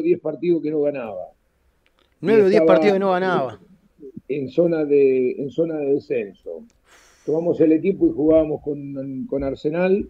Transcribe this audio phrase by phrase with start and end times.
[0.00, 1.28] o 10 partidos que no ganaba.
[2.20, 3.60] 9 o 10 estaba- partidos que no ganaba.
[4.28, 6.62] En zona de, en zona de descenso.
[7.26, 10.08] Tomamos el equipo y jugábamos con, con Arsenal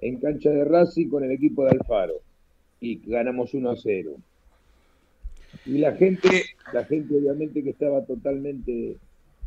[0.00, 2.14] en cancha de Racing con el equipo de Alfaro.
[2.80, 4.12] Y ganamos 1 a 0.
[5.64, 6.28] Y la gente,
[6.72, 8.96] la gente obviamente que estaba totalmente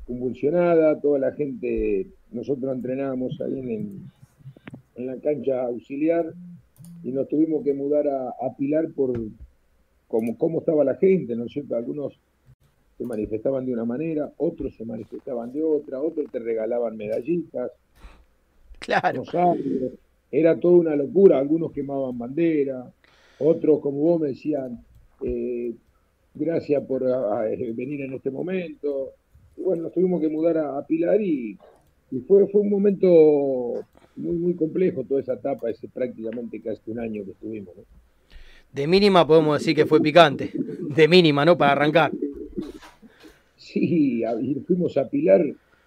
[0.08, 4.12] convulsionada, toda la gente, nosotros entrenábamos ahí en,
[4.96, 6.34] en la cancha auxiliar
[7.04, 9.14] y nos tuvimos que mudar a, a Pilar por
[10.10, 11.78] cómo, cómo estaba la gente, ¿no es cierto?
[11.78, 12.20] Algunos
[12.98, 17.72] se manifestaban de una manera, otros se manifestaban de otra, otros te regalaban medallitas,
[18.80, 19.24] Claro.
[20.32, 22.92] era toda una locura, algunos quemaban bandera,
[23.40, 24.84] otros como vos me decían,
[25.24, 25.74] eh,
[26.34, 29.12] gracias por eh, venir en este momento.
[29.58, 31.58] Y bueno, nos tuvimos que mudar a, a Pilar y,
[32.12, 37.00] y fue, fue un momento muy, muy complejo toda esa etapa, ese prácticamente casi un
[37.00, 37.76] año que estuvimos.
[37.76, 37.99] ¿no?
[38.74, 40.52] De mínima podemos decir que fue picante.
[40.54, 41.58] De mínima, ¿no?
[41.58, 42.12] Para arrancar.
[43.56, 44.24] Sí,
[44.66, 45.46] fuimos a Pilar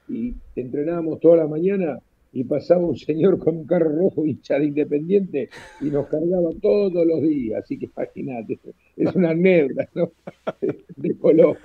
[0.08, 1.98] y entrenábamos toda la mañana
[2.32, 5.50] y pasaba un señor con un carro rojo hincha de Independiente
[5.80, 8.58] y nos cargaba todos los días, así que imagínate,
[8.96, 10.12] es una anécdota, ¿no?
[10.96, 11.58] De color.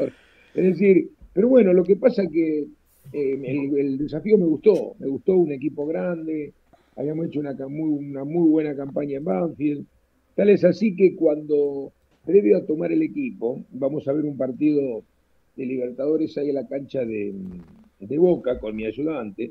[0.53, 2.65] Es decir, pero bueno, lo que pasa que
[3.13, 6.53] eh, el, desafío me gustó, me gustó un equipo grande,
[6.95, 9.85] habíamos hecho una, muy, una muy buena campaña en Banfield,
[10.37, 11.91] tal es así que cuando,
[12.23, 15.03] previo a tomar el equipo, vamos a ver un partido
[15.55, 17.33] de Libertadores ahí en la cancha de,
[17.99, 19.49] de Boca con mi ayudante,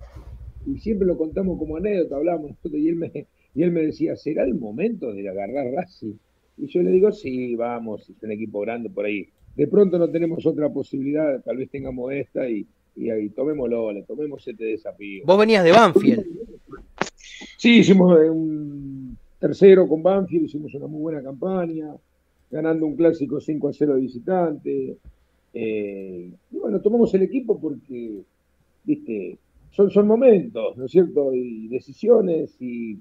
[0.65, 4.15] y siempre lo contamos como anécdota, hablamos nosotros, y él me, y él me decía,
[4.15, 6.15] ¿será el momento de agarrar Racing?
[6.57, 9.27] Y yo le digo, sí, vamos, es un equipo grande por ahí.
[9.57, 14.03] De pronto no tenemos otra posibilidad, tal vez tengamos esta y, y, y tomémoslo, le
[14.05, 15.25] tomemos este desafío.
[15.27, 16.25] Vos venías de Banfield.
[17.59, 19.06] Sí, hicimos un
[19.47, 21.95] tercero con Banfield, hicimos una muy buena campaña,
[22.51, 24.97] ganando un clásico 5 a 0 de visitante.
[25.55, 28.23] Eh, y bueno, tomamos el equipo porque,
[28.85, 29.39] viste,
[29.71, 31.33] son, son momentos, ¿no es cierto?
[31.33, 32.99] Y decisiones y,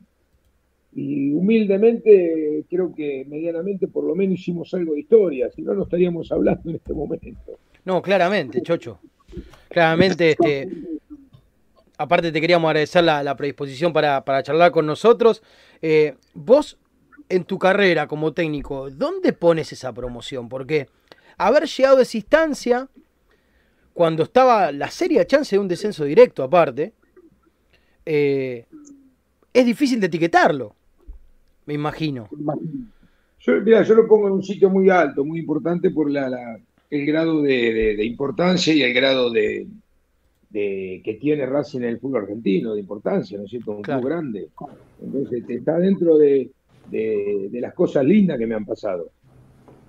[0.94, 5.84] y humildemente creo que medianamente por lo menos hicimos algo de historia, si no, no
[5.84, 7.58] estaríamos hablando en este momento.
[7.86, 9.00] No, claramente, Chocho.
[9.70, 10.70] Claramente, este.
[11.98, 15.42] Aparte te queríamos agradecer la, la predisposición para, para charlar con nosotros.
[15.82, 16.78] Eh, vos,
[17.30, 20.50] en tu carrera como técnico, ¿dónde pones esa promoción?
[20.50, 20.88] Porque
[21.38, 22.90] haber llegado a esa instancia,
[23.94, 26.94] cuando estaba la seria chance de un descenso directo aparte,
[28.06, 28.66] eh,
[29.54, 30.76] es difícil de etiquetarlo,
[31.66, 32.28] me imagino.
[33.40, 36.60] Yo, yo lo pongo en un sitio muy alto, muy importante por la,
[36.90, 39.68] el grado de, importancia y el grado de,
[40.56, 43.72] que tiene Racing en el fútbol argentino, de importancia, ¿no es cierto?
[43.72, 44.50] Un club grande.
[45.02, 46.50] Entonces está dentro de,
[47.52, 49.12] las cosas lindas que me han pasado.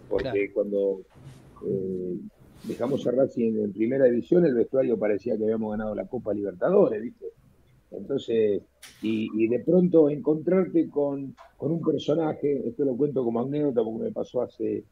[0.09, 1.03] Porque cuando
[1.65, 2.17] eh,
[2.65, 7.01] dejamos a Racing en primera división, el vestuario parecía que habíamos ganado la Copa Libertadores,
[7.01, 7.27] ¿viste?
[7.93, 8.63] Entonces,
[9.03, 14.43] y, de pronto encontrarte con, un personaje, esto lo cuento como anécdota porque me pasó
[14.43, 14.83] hace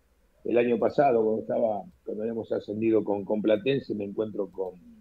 [0.45, 4.94] el año pasado, cuando estaba, cuando habíamos ascendido con, con Platense, me encuentro con,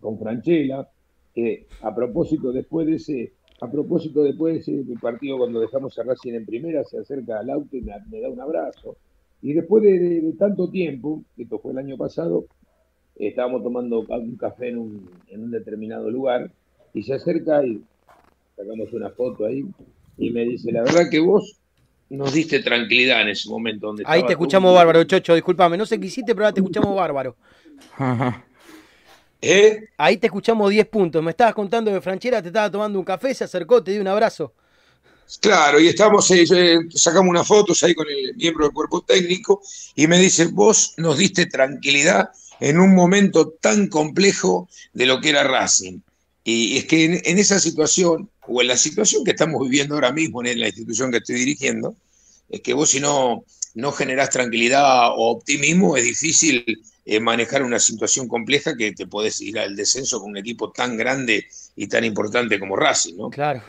[0.00, 0.88] con Franchella,
[1.34, 6.04] que a propósito después de ese, a propósito después de ese partido cuando dejamos a
[6.04, 8.96] Racing en primera, se acerca al auto y me, da un abrazo.
[9.42, 12.46] Y después de, tanto tiempo, esto fue el año pasado,
[13.16, 16.50] estábamos tomando un café en un, en un determinado lugar
[16.94, 17.82] y se acerca y
[18.56, 19.64] sacamos una foto ahí
[20.16, 21.60] y me dice, la verdad que vos
[22.10, 23.88] nos diste tranquilidad en ese momento.
[23.88, 26.94] Donde ahí te escuchamos bárbaro, Chocho, discúlpame, no sé qué hiciste, pero ahora te escuchamos
[26.94, 27.36] bárbaro.
[29.46, 29.88] ¿Eh?
[29.98, 31.22] Ahí te escuchamos 10 puntos.
[31.22, 34.08] Me estabas contando que Franchera te estaba tomando un café, se acercó, te dio un
[34.08, 34.54] abrazo.
[35.40, 39.62] Claro, y estamos, eh, sacamos unas fotos ahí con el miembro del cuerpo técnico
[39.94, 42.30] y me dice, vos nos diste tranquilidad
[42.60, 46.00] en un momento tan complejo de lo que era Racing.
[46.42, 50.42] Y es que en, esa situación, o en la situación que estamos viviendo ahora mismo
[50.42, 51.94] en la institución que estoy dirigiendo,
[52.48, 53.44] es que vos si no,
[53.74, 59.40] no generás tranquilidad o optimismo, es difícil eh, manejar una situación compleja que te podés
[59.40, 61.46] ir al descenso con un equipo tan grande
[61.76, 63.30] y tan importante como Racing, ¿no?
[63.30, 63.62] Claro.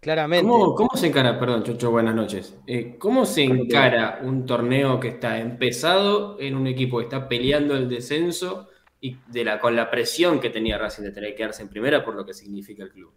[0.00, 0.46] Claramente.
[0.46, 2.54] ¿Cómo, se encara, perdón, Chocho, buenas noches?
[2.66, 7.74] Eh, ¿Cómo se encara un torneo que está empezado en un equipo que está peleando
[7.74, 8.68] el descenso
[9.00, 12.04] y de la, con la presión que tenía Racing de tener que quedarse en primera
[12.04, 13.12] por lo que significa el club?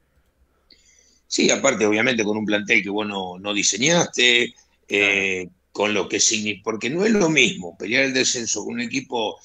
[1.28, 4.56] Sí, aparte, obviamente, con un plantel que vos no, diseñaste,
[4.88, 5.48] eh,
[5.80, 9.40] con lo que significa, porque no es lo mismo pelear el descenso con un equipo,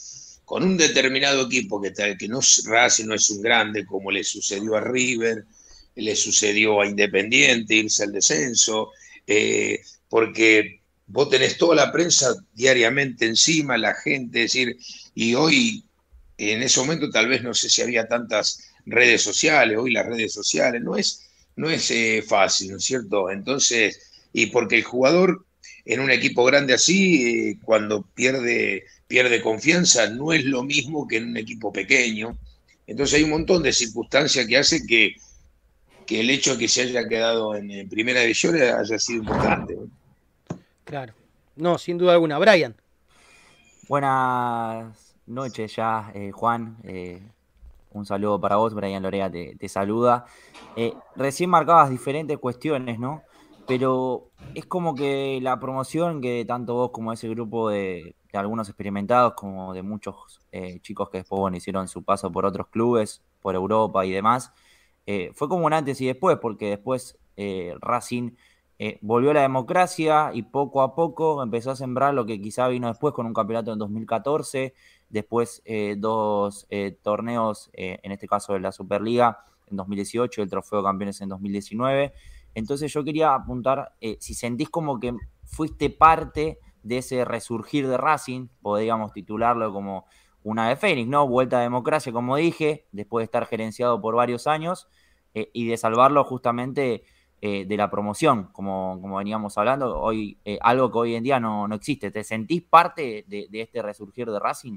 [0.45, 4.25] con un determinado equipo que, tal, que no Racing no es un grande, como le
[4.25, 5.45] sucedió a River
[5.95, 8.91] le sucedió a Independiente irse al descenso,
[9.29, 14.77] eh, porque vos tenés toda la prensa diariamente encima, la gente, decir,
[15.15, 15.85] y hoy,
[16.37, 20.33] en ese momento tal vez no sé si había tantas redes sociales, hoy las redes
[20.33, 21.21] sociales, no es,
[21.55, 23.31] no es eh, fácil, ¿no es cierto?
[23.31, 24.01] Entonces,
[24.33, 25.47] y porque el jugador
[25.85, 31.19] en un equipo grande así, eh, cuando pierde, pierde confianza, no es lo mismo que
[31.19, 32.39] en un equipo pequeño.
[32.87, 35.17] Entonces hay un montón de circunstancias que hacen que
[36.05, 39.77] que el hecho de que se haya quedado en, primera división haya sido importante.
[40.85, 41.15] Claro.
[41.57, 42.39] No, sin duda alguna.
[42.39, 42.75] Brian.
[43.89, 46.77] Buenas noches ya, eh, Juan.
[46.85, 47.21] Eh,
[47.93, 50.27] un saludo para vos, Brian Lorea te, saluda.
[50.77, 53.23] Eh, recién marcabas diferentes cuestiones, ¿no?
[53.67, 59.35] Pero es como que la promoción que tanto vos como ese grupo de, algunos experimentados,
[59.35, 60.41] como de muchos
[60.83, 64.53] chicos que después hicieron su paso por otros clubes, por Europa y demás,
[65.07, 68.33] eh, fue como un antes y después, porque después eh, Racing
[68.79, 72.69] eh, volvió a la democracia y poco a poco empezó a sembrar lo que quizá
[72.69, 74.75] vino después con un campeonato en 2014,
[75.11, 75.63] después
[75.99, 76.67] dos
[77.03, 81.29] torneos, en este caso de la Superliga en 2018 y el Trofeo de Campeones en
[81.29, 82.13] 2019.
[82.55, 88.49] Entonces yo quería apuntar si sentís como que fuiste parte de ese resurgir de Racing,
[88.63, 90.07] podríamos titularlo como
[90.43, 91.27] una de Fénix, ¿no?
[91.27, 94.87] Vuelta a democracia, como dije, después de estar gerenciado por varios años
[95.33, 97.05] eh, y de salvarlo justamente
[97.41, 101.67] eh, de la promoción, como, veníamos hablando, hoy eh, algo que hoy en día no,
[101.75, 102.11] existe.
[102.11, 104.77] ¿Te sentís parte de, este resurgir de Racing?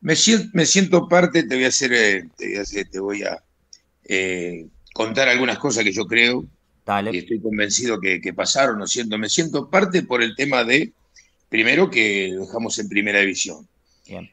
[0.00, 1.90] Me siento parte, te voy a hacer,
[2.90, 3.42] te voy a,
[4.94, 6.44] contar algunas cosas que yo creo
[7.12, 9.18] y estoy convencido que, que pasaron, ¿no siento?
[9.18, 10.92] Me siento parte por el tema de,
[11.48, 13.68] primero, que dejamos en primera división.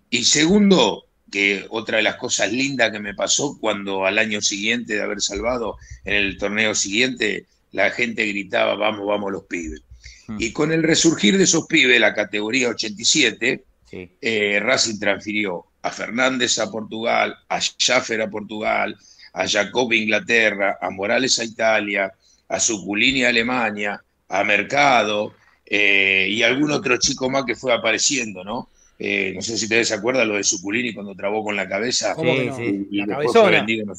[0.10, 4.96] Y segundo, que otra de las cosas lindas que me pasó cuando al año siguiente
[4.96, 9.82] de haber salvado en el torneo siguiente, la gente gritaba, vamos, vamos los pibes.
[10.28, 10.38] Hmm.
[10.40, 16.60] Y con el resurgir de esos pibes, la categoría 87, eh, Racing transfirió a Fernández
[16.60, 18.98] a Portugal, a Schaffer a Portugal,
[19.34, 22.12] a Jacob a Inglaterra, a Morales a Italia,
[22.50, 25.34] a Zuculini a Alemania, a Mercado
[25.66, 28.70] eh, y algún otro chico más que fue apareciendo, ¿no?
[28.98, 33.06] Eh, no sé si te acuerdas lo de Suculini cuando trabó con la cabeza y,
[33.06, 33.94] después fue vendido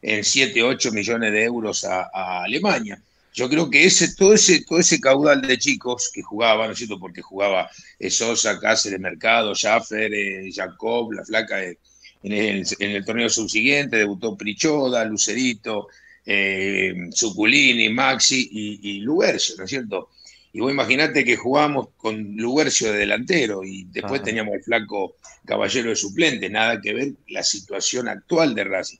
[0.00, 3.02] en 7, 8 millones de euros a, Alemania.
[3.34, 6.78] Yo creo que ese, todo, ese, todo ese caudal de chicos que jugaban, ¿no es
[6.78, 6.98] cierto?
[6.98, 7.68] Porque jugaba
[7.98, 11.76] eh, Sosa, Cáceres, Mercado, Schaffer, eh, Jacob, la flaca en
[12.22, 15.88] el, torneo subsiguiente, debutó Prichoda, Lucerito,
[17.12, 20.10] Suculini, Maxi y, y ¿no es cierto?
[20.52, 25.90] Y vos imaginate que jugábamos con Lugercio de delantero y después teníamos el flaco Caballero
[25.90, 28.98] de suplente, nada que ver la situación actual de Racing.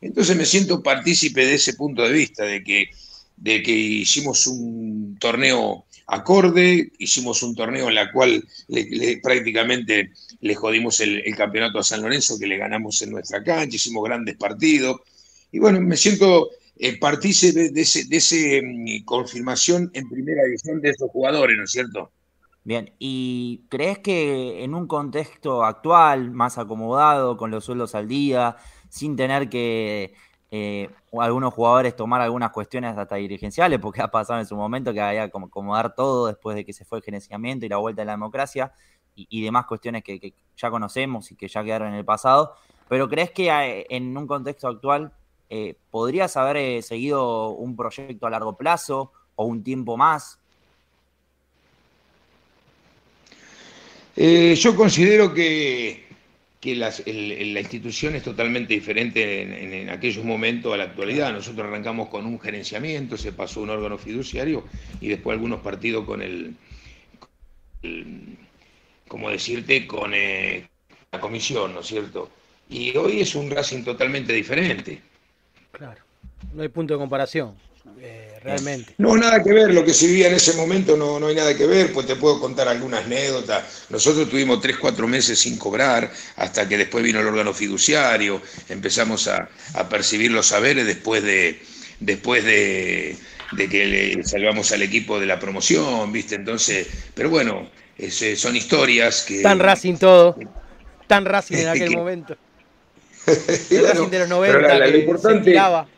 [0.00, 2.88] Entonces me siento partícipe de ese punto de vista, de que,
[3.36, 10.10] de que hicimos un torneo acorde, hicimos un torneo en la cual le- le- prácticamente
[10.40, 14.04] le jodimos el, el campeonato a San Lorenzo, que le ganamos en nuestra cancha, hicimos
[14.04, 15.00] grandes partidos.
[15.50, 20.80] Y bueno, me siento eh, partícipe de ese, de ese mm, confirmación en primera división
[20.80, 22.12] de esos jugadores, ¿no es cierto?
[22.64, 28.56] Bien, ¿y crees que en un contexto actual, más acomodado, con los sueldos al día,
[28.90, 30.14] sin tener que
[30.50, 35.00] eh, algunos jugadores tomar algunas cuestiones hasta dirigenciales, porque ha pasado en su momento que
[35.00, 38.06] había que acomodar todo después de que se fue el gerenciamiento y la vuelta de
[38.06, 38.72] la democracia
[39.14, 42.54] y, demás cuestiones que, que ya conocemos y que ya quedaron en el pasado,
[42.88, 45.12] pero crees que eh, en un contexto actual
[45.50, 50.38] eh, podrías haber eh, seguido un proyecto a largo plazo o un tiempo más?
[54.16, 56.06] Eh, yo considero que,
[56.60, 59.42] que la institución es totalmente diferente
[59.82, 61.32] en, aquellos momentos a la actualidad.
[61.32, 64.64] Nosotros arrancamos con un gerenciamiento, se pasó un órgano fiduciario
[65.00, 66.56] y después algunos partidos con el,
[67.82, 68.36] el-
[69.06, 72.28] como decirte, con la comisión, ¿no es cierto?
[72.68, 75.00] Y hoy es un Racing totalmente diferente.
[75.72, 76.00] Claro.
[76.54, 77.54] No hay punto de comparación,
[78.00, 78.94] eh, realmente.
[78.98, 81.56] No, nada que ver, lo que se vivía en ese momento no, no hay nada
[81.56, 83.86] que ver, pues te puedo contar algunas anécdotas.
[83.90, 89.26] Nosotros tuvimos tres, cuatro meses sin cobrar, hasta que después vino el órgano fiduciario, empezamos
[89.28, 91.60] a, a percibir los saberes después de,
[92.00, 93.16] después de,
[93.52, 96.36] de que le salvamos al equipo de la promoción, ¿viste?
[96.36, 99.42] Entonces, pero bueno, es, eh, son historias que...
[99.42, 100.36] Tan Racing todo.
[101.08, 102.36] Tan Racing en aquel Que- momento.
[103.70, 105.88] El bueno, Racing de los pero 90 la- la- que lo importante, tiraba.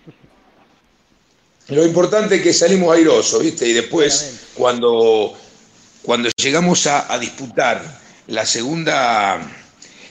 [1.68, 3.68] Lo importante es que salimos airosos, ¿viste?
[3.68, 5.36] Y después, cuando,
[6.02, 9.40] cuando llegamos a, a disputar la segunda,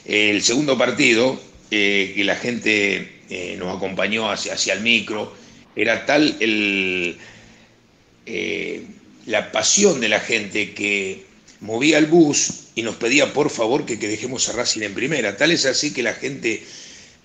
[0.05, 1.38] eh, el segundo partido,
[1.69, 5.33] eh, que la gente eh, nos acompañó hacia, hacia el micro,
[5.75, 7.17] era tal el,
[8.25, 8.85] eh,
[9.25, 11.25] la pasión de la gente que
[11.59, 15.35] movía el bus y nos pedía por favor que, que dejemos a Racing en primera.
[15.35, 16.63] Tal es así que la gente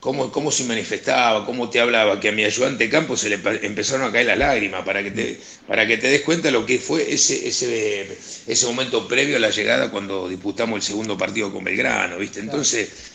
[0.04, 4.06] cómo, cómo se manifestaba, cómo te hablaba, que a mi ayudante campo se le empezaron
[4.06, 7.10] a caer las lágrimas para que te, para que te des cuenta lo que fue
[7.10, 12.18] ese, ese, ese momento previo a la llegada cuando disputamos el segundo partido con Belgrano,
[12.18, 12.40] ¿viste?
[12.40, 13.14] Entonces,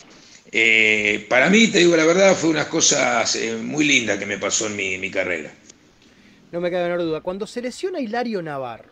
[0.50, 4.38] eh, para mí, te digo la verdad, fue unas cosas eh, muy lindas que me
[4.38, 5.52] pasó en mi, mi carrera.
[6.50, 7.20] No me cabe menor duda.
[7.20, 8.90] Cuando se lesiona Hilario Navarro,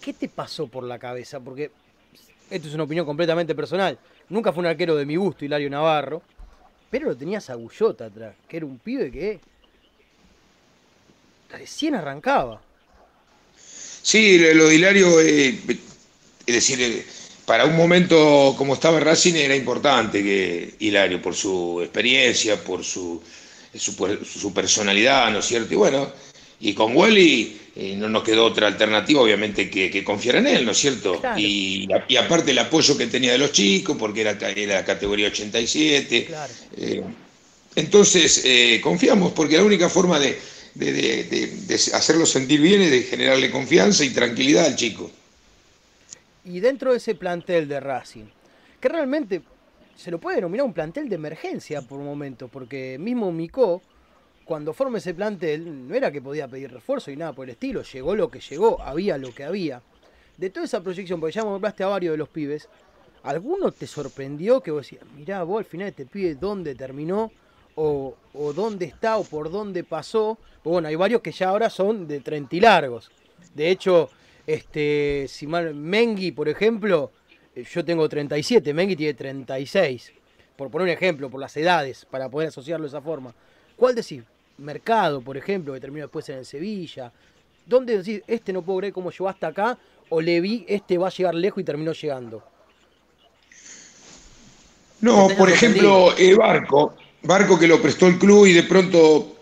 [0.00, 1.40] ¿qué te pasó por la cabeza?
[1.40, 1.72] Porque
[2.48, 3.98] esto es una opinión completamente personal.
[4.30, 6.22] Nunca fue un arquero de mi gusto, Hilario Navarro,
[6.90, 7.56] pero lo tenías a
[8.06, 9.40] atrás, que era un pibe que
[11.50, 12.60] recién arrancaba.
[13.56, 15.58] Sí, lo de Hilario, eh,
[16.46, 17.04] es decir, eh,
[17.44, 23.22] para un momento como estaba Racing era importante que Hilario, por su experiencia, por su,
[23.74, 23.92] su,
[24.24, 25.72] su personalidad, ¿no es cierto?
[25.72, 26.12] Y bueno,
[26.60, 30.64] y con Wally eh, no nos quedó otra alternativa, obviamente, que, que confiar en él,
[30.64, 31.20] ¿no es cierto?
[31.20, 31.38] Claro.
[31.38, 36.24] Y, y aparte el apoyo que tenía de los chicos, porque era, era categoría 87.
[36.26, 36.52] Claro.
[36.76, 37.02] Eh,
[37.76, 40.38] entonces, eh, confiamos, porque la única forma de,
[40.74, 45.10] de- de- de- de hacerlo sentir bien es de generarle confianza y tranquilidad al chico.
[46.44, 48.26] Y dentro de ese plantel de Racing,
[48.80, 49.42] que realmente
[49.96, 53.82] se lo puede denominar un plantel de emergencia por un momento, porque mismo Micó,
[54.48, 57.82] cuando forma ese plantel, no era que podía pedir refuerzo y nada por el estilo,
[57.82, 59.82] llegó lo que llegó, había lo que había.
[60.38, 62.66] De toda esa proyección, porque ya me a varios de los pibes,
[63.24, 67.30] ¿alguno te sorprendió que vos decías, mirá, vos al final este pibe dónde terminó?
[67.74, 68.16] O,
[68.56, 70.38] dónde está, o por dónde pasó.
[70.62, 73.10] Pues bueno, hay varios que ya ahora son de 30 y largos.
[73.54, 74.08] De hecho,
[74.46, 77.12] este, si mal, Mengi, por ejemplo,
[77.54, 80.14] eh, yo tengo 37, Mengi tiene 36.
[80.56, 83.34] Por poner un ejemplo, por las edades, para poder asociarlo de esa forma.
[83.76, 84.24] ¿Cuál decís?
[84.58, 87.12] Mercado, por ejemplo, que terminó después en el Sevilla.
[87.66, 89.78] ¿Dónde decís, este no puedo creer cómo llegó hasta acá?
[90.08, 92.42] O le vi, este va a llegar lejos y terminó llegando.
[95.00, 99.36] No, por ejemplo, eh, Barco, Barco que lo prestó el club y de pronto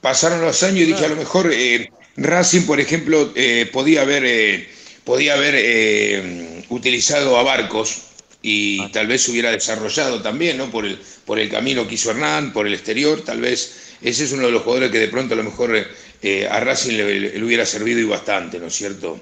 [0.00, 4.24] pasaron los años y dije a lo mejor eh, Racing, por ejemplo, eh, podía haber,
[4.24, 4.68] eh,
[5.04, 8.02] podía haber eh, utilizado a Barcos
[8.40, 8.90] y Ah.
[8.92, 10.70] tal vez se hubiera desarrollado también, ¿no?
[10.70, 14.32] Por el, por el camino que hizo Hernán, por el exterior, tal vez ese es
[14.32, 15.74] uno de los jugadores que de pronto a lo mejor
[16.22, 19.18] eh, a Racing le, le hubiera servido y bastante, ¿no es cierto?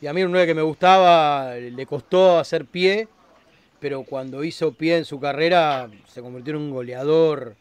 [0.00, 3.08] Y a mí un 9 que me gustaba, le costó hacer pie,
[3.80, 7.56] pero cuando hizo pie en su carrera se convirtió en un goleador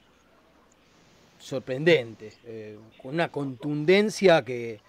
[1.39, 4.79] sorprendente, eh, con una contundencia que,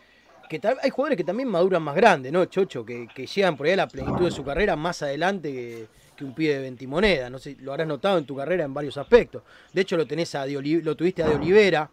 [0.48, 2.84] que hay jugadores que también maduran más grandes, ¿no, Chocho?
[2.84, 5.86] Que, que, llegan por ahí a la plenitud de su carrera más adelante que,
[6.16, 7.30] que un pie de ventimoneda.
[7.30, 9.42] No sé, lo habrás notado en tu carrera en varios aspectos.
[9.72, 11.90] De hecho, lo tenés a lo tuviste a De Olivera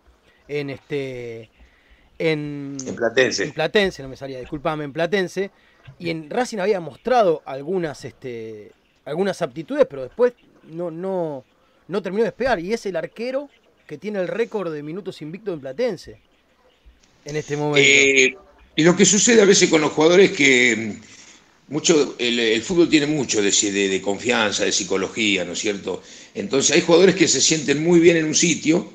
[0.48, 1.50] en este.
[2.18, 3.44] En, en Platense.
[3.44, 5.52] En Platense, no me salía, disculpame, en Platense.
[6.00, 8.72] Y en Racing había mostrado algunas, este,
[9.06, 11.44] algunas aptitudes, pero después no, no,
[11.88, 12.60] no terminó de despegar.
[12.60, 13.50] Y es el arquero
[13.86, 16.20] que tiene el récord de minutos invicto en Platense
[17.26, 17.80] en este momento.
[17.82, 18.36] Eh,
[18.76, 20.98] y lo que sucede a veces con los jugadores que
[21.74, 26.04] mucho, el, fútbol tiene mucho de, de, confianza, de psicología, ¿no es cierto?
[26.36, 28.92] Entonces hay jugadores que se sienten muy bien en un sitio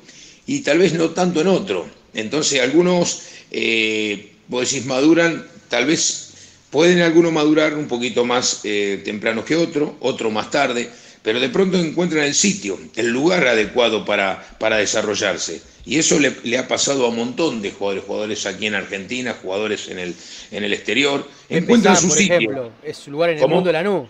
[0.47, 1.89] y tal vez no tanto en otro.
[2.15, 6.31] Entonces algunos, eh, vos decís, maduran, tal vez
[6.71, 10.89] pueden algunos madurar un poquito más eh, temprano que otro, otro más tarde,
[11.21, 15.61] pero de pronto encuentran el sitio, el lugar adecuado para, para desarrollarse.
[15.89, 19.89] Y eso le, ha pasado a un montón de jugadores, jugadores aquí en Argentina, jugadores
[19.89, 20.15] en el,
[20.51, 21.27] en el exterior.
[21.49, 22.37] Encuentran su sitio.
[22.37, 24.07] Ejemplo, es su lugar en el mundo de la NU.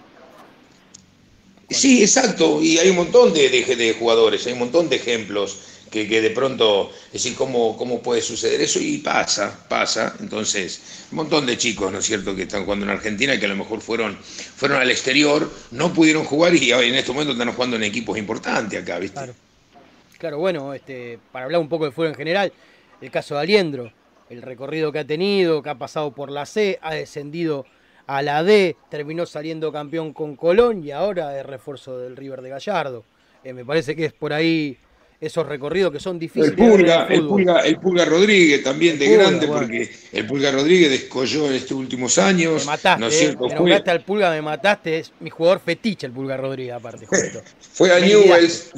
[1.71, 2.61] Sí, exacto.
[2.61, 5.57] Y hay un montón de, de, jugadores, hay un montón de ejemplos
[5.89, 8.81] que, de pronto, es decir, ¿cómo, ¿cómo puede suceder eso?
[8.81, 10.17] Y pasa, pasa.
[10.19, 10.81] Entonces,
[11.13, 13.57] un montón de chicos, ¿no es cierto?, que están jugando en Argentina, que a lo
[13.57, 14.19] mejor fueron,
[14.57, 18.83] fueron al exterior, no pudieron jugar y en este momento están jugando en equipos importantes
[18.83, 19.15] acá, ¿viste?
[19.15, 19.48] Claro.
[20.19, 22.53] Claro, bueno, este, para hablar un poco de fútbol en general,
[23.01, 23.93] el caso de Aliendro,
[24.29, 27.67] el recorrido que ha tenido, que ha pasado por la C, ha descendido
[28.09, 32.49] a la D, terminó saliendo campeón con Colón y ahora es refuerzo del River de
[32.49, 33.05] Gallardo.
[33.45, 34.77] Eh, me parece que es por ahí
[35.21, 36.51] esos recorridos que son difíciles.
[36.51, 41.47] El Pulga, el Pulga, el Pulga Rodríguez también de grande, porque el Pulga Rodríguez descolló
[41.49, 42.65] en estos últimos años.
[42.65, 43.49] Me mataste, ¿no es cierto?
[43.49, 47.07] me nombraste al Pulga, me mataste, es mi jugador fetiche el Pulga Rodríguez aparte.
[47.73, 48.73] Fue a Newells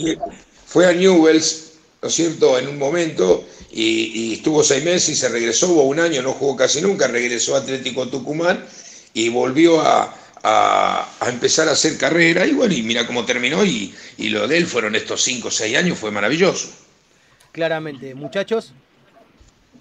[0.70, 5.28] fue a Newells, ¿no es cierto?, en un momento y, estuvo seis meses y se
[5.28, 8.64] regresó, hubo un año, no jugó casi nunca, regresó a Atlético Tucumán
[9.12, 10.14] y volvió a,
[11.26, 14.94] empezar a hacer carrera y bueno, y mira cómo terminó y, lo de él fueron
[14.94, 16.68] estos cinco o seis años, fue maravilloso.
[17.50, 18.72] Claramente, muchachos.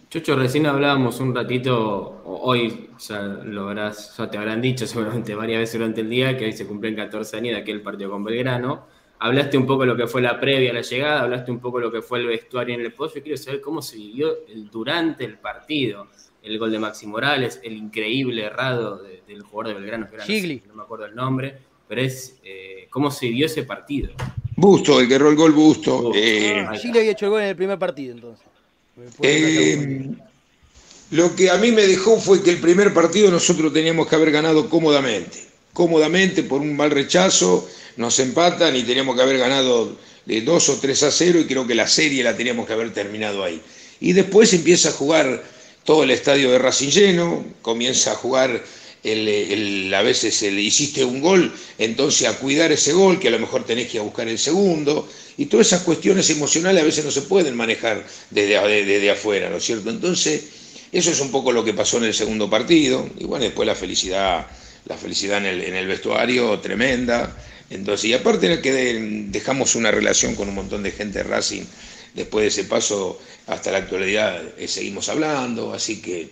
[0.10, 5.60] Chucho, recién hablábamos un ratito, hoy ya, lo habrás, ya te habrán dicho seguramente varias
[5.60, 8.98] veces durante el día que hoy se cumplen 14 años de aquel partido con Belgrano
[9.22, 11.80] Hablaste un poco de lo que fue la previa a la llegada, hablaste un poco
[11.80, 13.18] de lo que fue el vestuario en el post.
[13.18, 16.08] Yo quiero saber cómo se vivió el, durante el partido.
[16.42, 20.26] El gol de Maxi Morales, el increíble errado del jugador de Belgrano, que era,
[20.68, 24.14] no, me acuerdo el nombre, pero es eh, cómo se vivió ese partido.
[24.56, 26.14] Busto, el que erró el gol Busto.
[26.16, 28.46] Eh, ah, había hecho el gol en el primer partido entonces.
[29.22, 30.10] Eh,
[31.12, 34.32] lo que a mí me dejó fue que el primer partido nosotros teníamos que haber
[34.32, 35.40] ganado cómodamente.
[35.74, 40.76] Cómodamente por un mal rechazo nos empatan y teníamos que haber ganado de 2 o
[40.80, 43.62] 3 a 0 y creo que la serie la teníamos que haber terminado ahí.
[44.00, 45.44] Y después empieza a jugar
[45.84, 48.64] todo el estadio de Racing lleno, comienza a jugar
[49.04, 53.40] el, a veces el, hiciste un gol, entonces a cuidar ese gol, que a lo
[53.40, 57.22] mejor tenés que buscar el segundo, y todas esas cuestiones emocionales a veces no se
[57.22, 59.90] pueden manejar desde, desde afuera, ¿no es cierto?
[59.90, 60.44] Entonces,
[60.92, 63.76] eso es un poco lo que pasó en el segundo partido, y bueno, después la
[63.76, 64.48] felicidad,
[64.86, 67.36] la felicidad en el, en el vestuario, tremenda,
[67.70, 71.64] entonces, y aparte que dejamos una relación con un montón de gente de Racing,
[72.16, 76.30] después de ese paso hasta la actualidad eh, seguimos hablando, así que,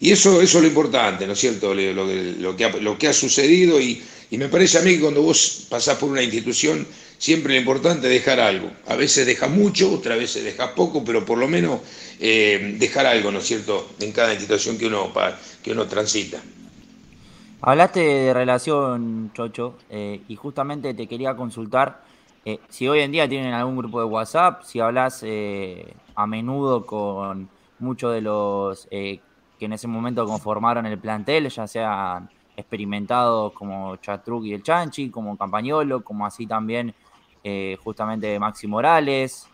[0.00, 1.74] y eso, eso es lo importante, ¿no es cierto?
[1.74, 5.66] Lo, que, ha, lo que ha sucedido y, me parece a mí que cuando vos
[5.68, 6.84] pasás por una institución,
[7.18, 8.68] siempre lo importante es dejar algo.
[8.88, 11.80] A veces dejas mucho, otras veces dejas poco, pero por lo menos
[12.18, 15.12] eh, dejar algo, ¿no es cierto?, en cada institución que uno,
[15.62, 16.42] que uno transita.
[17.66, 22.02] Hablaste de relación, Chocho, eh, y justamente te quería consultar
[22.44, 26.84] eh, si hoy en día tienen algún grupo de WhatsApp, si hablas eh, a menudo
[26.84, 27.48] con
[27.78, 29.20] muchos de los que
[29.60, 35.34] en ese momento conformaron el plantel, ya sean experimentados como Chatruc y el Chanchi, como
[35.38, 36.94] Campañolo, como así también
[37.82, 39.48] justamente Maxi Morales,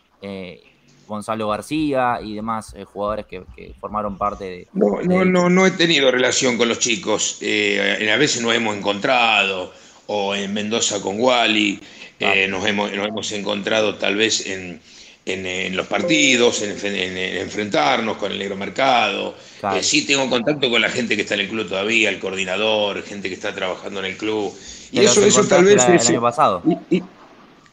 [1.11, 3.43] Gonzalo García y demás eh, jugadores que,
[3.81, 4.69] formaron parte de...
[4.73, 7.39] No, no, no, no he tenido relación con los chicos.
[7.41, 9.73] Eh, a veces nos hemos encontrado,
[10.07, 11.81] o en Mendoza con Wally,
[12.21, 14.81] eh, nos, hemos, nos hemos encontrado tal vez en,
[15.27, 19.35] en, los partidos, en, enfrentarnos con el negro mercado.
[19.83, 23.29] sí tengo contacto con la gente que está en el club todavía, el coordinador, gente
[23.29, 24.55] que está trabajando en el club.
[24.93, 25.85] Y eso, eso tal vez...
[25.89, 26.63] El, año pasado.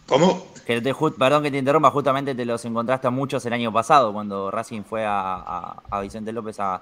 [0.07, 0.46] ¿Cómo?
[1.17, 4.83] Perdón que te interrumpa, justamente te los encontraste a muchos el año pasado, cuando Racing
[4.83, 6.81] fue a, Vicente López a,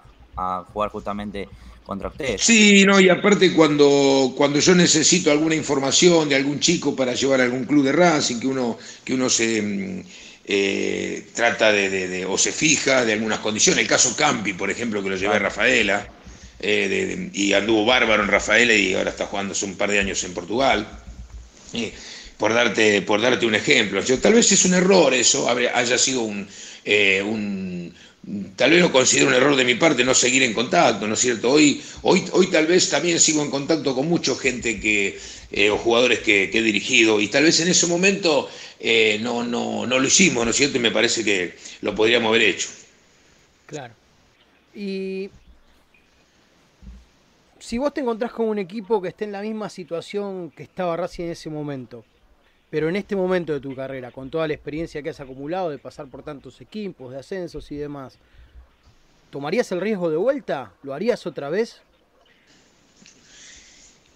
[0.73, 1.47] jugar justamente
[1.85, 2.41] contra ustedes.
[2.41, 7.39] Sí, no, y aparte cuando, cuando yo necesito alguna información de algún chico para llevar
[7.41, 10.03] a algún club de Racing, que uno, que uno se, mm,
[10.47, 13.81] eh, trata de, de- de- o se fija de algunas condiciones.
[13.81, 16.07] El caso Campi, por ejemplo, que lo llevé a Rafaela,
[16.59, 19.99] eh, de- y anduvo bárbaro en Rafaela y ahora está jugando hace un par de
[19.99, 20.87] años en Portugal.
[21.73, 21.93] Eh,
[22.37, 24.01] por darte, por darte un ejemplo.
[24.01, 26.47] Yo, tal vez es un error eso, haya sido un,
[26.83, 27.93] eh, un-
[28.55, 31.19] Tal vez lo considero un error de mi parte no seguir en contacto, ¿no es
[31.19, 31.51] cierto?
[31.51, 35.19] Hoy, hoy, hoy tal vez también sigo en contacto con mucha gente que,
[35.51, 39.43] eh, o jugadores que, que he dirigido, y tal vez en ese momento eh, no,
[39.43, 40.77] no, no lo hicimos, ¿no es cierto?
[40.77, 42.67] Y me parece que lo podríamos haber hecho.
[43.67, 43.93] Claro.
[44.73, 45.29] Y
[47.59, 50.97] si vos te encontrás con un equipo que esté en la misma situación que estaba
[50.97, 52.03] Racing en ese momento,
[52.69, 55.77] pero en este momento de tu carrera, con toda la experiencia que has acumulado de
[55.77, 58.17] pasar por tantos equipos, de ascensos y demás,
[59.29, 60.71] ¿tomarías el riesgo de vuelta?
[60.83, 61.77] ¿Lo harías otra vez?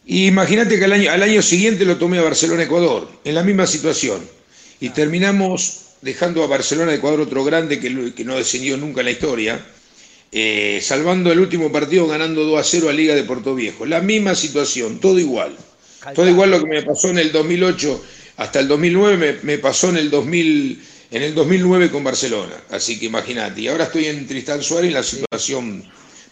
[0.06, 4.28] Imagínate que al año, al año siguiente lo tomé a Barcelona-Ecuador, en la misma situación.
[4.80, 9.66] Y terminamos dejando a Barcelona-Ecuador otro grande que, que no descendió nunca en la historia,
[10.32, 13.86] eh, salvando el último partido ganando 2 a 0 a Liga de Puerto Viejo.
[13.86, 15.56] La misma situación, todo igual.
[16.16, 18.02] Todo igual lo que me pasó en el 2008
[18.39, 22.56] hasta el 2009 me, me pasó en el 2000 en el 2009 con Barcelona.
[22.69, 23.62] Así que imagínate.
[23.62, 25.84] Y ahora estoy en Tristán Suárez en la situación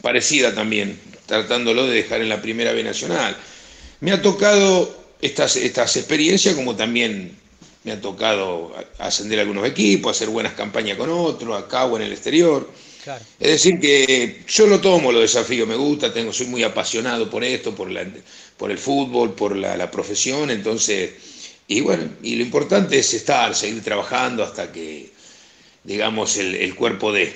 [0.01, 3.35] parecida también, tratándolo de dejar en la primera B nacional.
[3.99, 7.35] Me ha tocado estas, estas experiencias como también
[7.83, 12.03] me ha tocado ascender a algunos equipos, hacer buenas campañas con otros, acá o en
[12.03, 12.69] el exterior.
[13.03, 13.23] Claro.
[13.39, 17.43] Es decir, que yo lo tomo, los desafíos, me gusta, tengo, soy muy apasionado por
[17.43, 18.05] esto, por, la,
[18.57, 21.11] por el fútbol, por la, la profesión, entonces,
[21.67, 25.10] y bueno, y lo importante es estar, seguir trabajando hasta que,
[25.84, 27.34] digamos, el, el cuerpo de...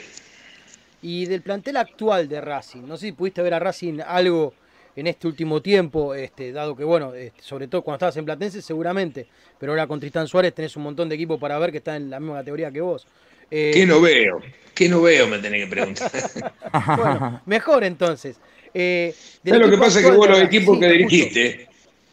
[1.02, 4.54] Y del plantel actual de Racing, no sé si pudiste ver a Racing algo
[4.96, 8.62] en este último tiempo, este, dado que, bueno, este, sobre todo cuando estabas en Platense,
[8.62, 9.28] seguramente,
[9.60, 12.10] pero ahora con Tristán Suárez tenés un montón de equipos para ver que están en
[12.10, 13.08] la misma categoría que vos.
[13.50, 14.42] Eh, ¿Qué no veo?
[14.74, 15.28] ¿Qué no veo?
[15.28, 16.12] Me tenés que preguntar.
[16.98, 18.38] Bueno, mejor entonces.
[18.74, 19.14] Eh,
[19.44, 20.00] del ¿Sabes lo que pasa?
[20.00, 21.68] Es que vos los equipos que dirigiste,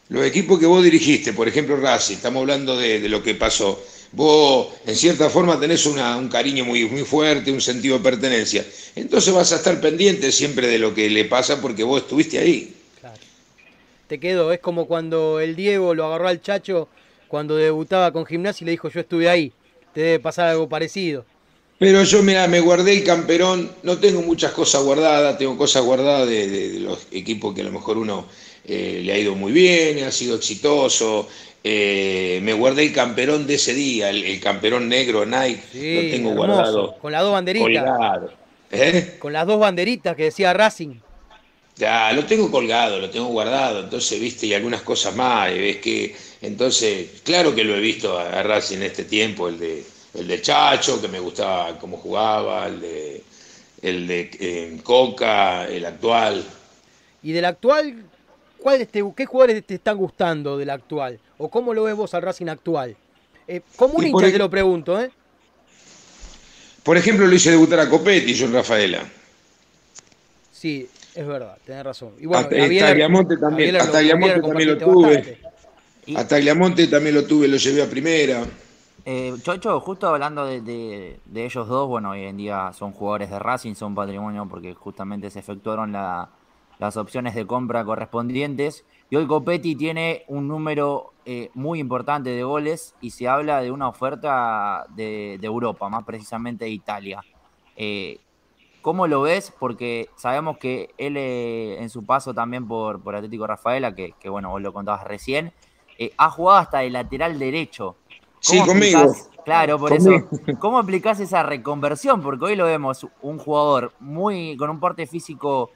[0.09, 3.81] los equipos que vos dirigiste, por ejemplo Racing, estamos hablando de, de lo que pasó.
[4.11, 8.65] Vos, en cierta forma, tenés una- un cariño muy, muy fuerte, un sentido de pertenencia.
[8.95, 12.73] Entonces vas a estar pendiente siempre de lo que le pasa porque vos estuviste ahí.
[12.99, 13.19] Claro.
[14.07, 16.89] Te quedó, es como cuando el Diego lo agarró al Chacho
[17.27, 19.53] cuando debutaba con Gimnasia y le dijo yo estuve ahí.
[19.93, 21.25] Te debe pasar algo parecido.
[21.77, 26.27] Pero yo, mira, me guardé el camperón, no tengo muchas cosas guardadas, tengo cosas guardadas
[26.27, 28.25] de, de- de los equipos que a lo mejor uno
[28.69, 31.27] eh, le ha ido muy bien, ha sido exitoso.
[31.63, 36.01] Eh, me guardé el camperón de ese día, el, el camperón negro Nike, Sí, lo
[36.11, 36.97] tengo hermoso, guardado.
[36.99, 37.83] Con las dos banderitas.
[37.83, 38.33] colgado.
[38.71, 39.15] ¿Eh?
[39.19, 40.95] Con las dos banderitas que decía Racing.
[41.75, 45.77] Ya, lo tengo colgado, lo tengo guardado, entonces, viste, y algunas cosas más, y ves
[45.77, 49.83] que, entonces, claro que lo he visto a, a Racing en este tiempo, el de,
[50.13, 53.23] el de Chacho, que me gustaba cómo jugaba, el de,
[53.81, 56.43] el de eh, Coca, el actual.
[57.23, 58.08] Y del actual,
[58.61, 61.19] ¿cuál te- ¿qué jugadores te están gustando del actual?
[61.37, 62.95] ¿O cómo lo ves vos al Racing actual?
[63.47, 65.09] Eh, como un Y hincha te lo pregunto, ¿eh?
[66.83, 69.03] Por ejemplo, lo hice debutar a Copetti, yo en Rafaela.
[70.51, 72.13] Sí, es verdad, tenés razón.
[72.19, 75.15] Y bueno, Hasta- a Tagliamonte también- a lo- Tagliamonte Bieler también lo compartiste tuve.
[75.15, 76.19] bastante.
[76.19, 78.43] A Tagliamonte también lo tuve, lo llevé a primera.
[79.05, 83.29] Eh, Chocho, justo hablando de, de- de ellos dos, bueno, hoy en día son jugadores
[83.29, 86.29] de Racing, son patrimonio porque justamente se efectuaron la-
[86.79, 88.85] las opciones de compra correspondientes.
[89.11, 93.71] Y hoy Copetti tiene un número eh, muy importante de goles y se habla de
[93.71, 97.21] una oferta de, de Europa, más precisamente de Italia.
[97.75, 98.19] Eh,
[98.81, 99.53] ¿Cómo lo ves?
[99.59, 104.29] Porque sabemos que él eh, en su paso también por, por Atlético Rafaela, que, que,
[104.29, 105.51] bueno, vos lo contabas recién,
[106.17, 107.97] ha jugado hasta de lateral derecho.
[108.39, 109.13] Sí, ¿Cómo conmigo.
[109.43, 110.27] Claro, por Conmigo.
[110.31, 110.57] eso.
[110.59, 112.21] ¿Cómo aplicás esa reconversión?
[112.21, 115.71] Porque hoy lo vemos un jugador muy con un porte físico,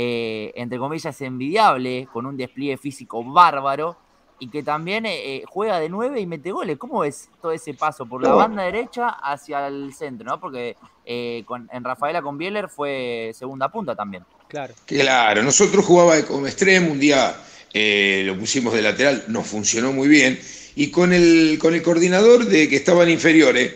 [0.00, 3.96] eh, entre comillas, envidiable, con un despliegue físico bárbaro,
[4.38, 6.78] y que también eh, eh, juega de nueve y mete goles.
[6.78, 10.24] ¿Cómo ves todo ese paso por la banda derecha hacia el centro?
[10.24, 10.38] ¿no?
[10.38, 14.22] Porque eh, con- en Rafaela con Bieler fue segunda punta también.
[14.46, 14.74] Claro.
[14.86, 17.34] Claro, nosotros jugaba como extremo, un día
[17.74, 20.38] eh, lo pusimos de lateral, nos funcionó muy bien,
[20.76, 23.74] y con el, con el coordinador de que estaban inferiores,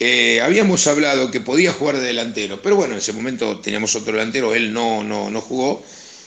[0.00, 4.12] eh, habíamos hablado que podía jugar de delantero, pero bueno, en ese momento teníamos otro
[4.12, 5.84] delantero, él no, no, no jugó,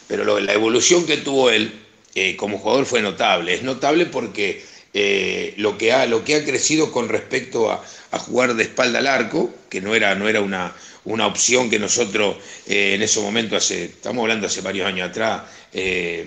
[0.08, 1.74] pero la evolución que tuvo él
[2.16, 6.46] eh, como jugador fue notable, es notable porque eh, lo, que ha, lo que ha
[6.46, 10.40] crecido con respecto a, a jugar de espalda al arco, que no era, no era
[10.40, 15.42] una, una opción que nosotros en ese momento, hace, estamos hablando hace varios años atrás,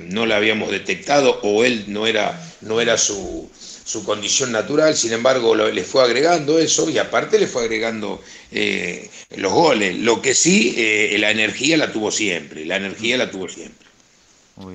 [0.08, 3.50] no la habíamos detectado o él no era, no era su,
[3.90, 8.22] su condición natural, sin embargo lo- le fue agregando eso y aparte le fue agregando
[8.52, 9.96] eh, los goles.
[9.98, 13.86] Lo que sí, eh, la energía la tuvo siempre, la energía la tuvo siempre.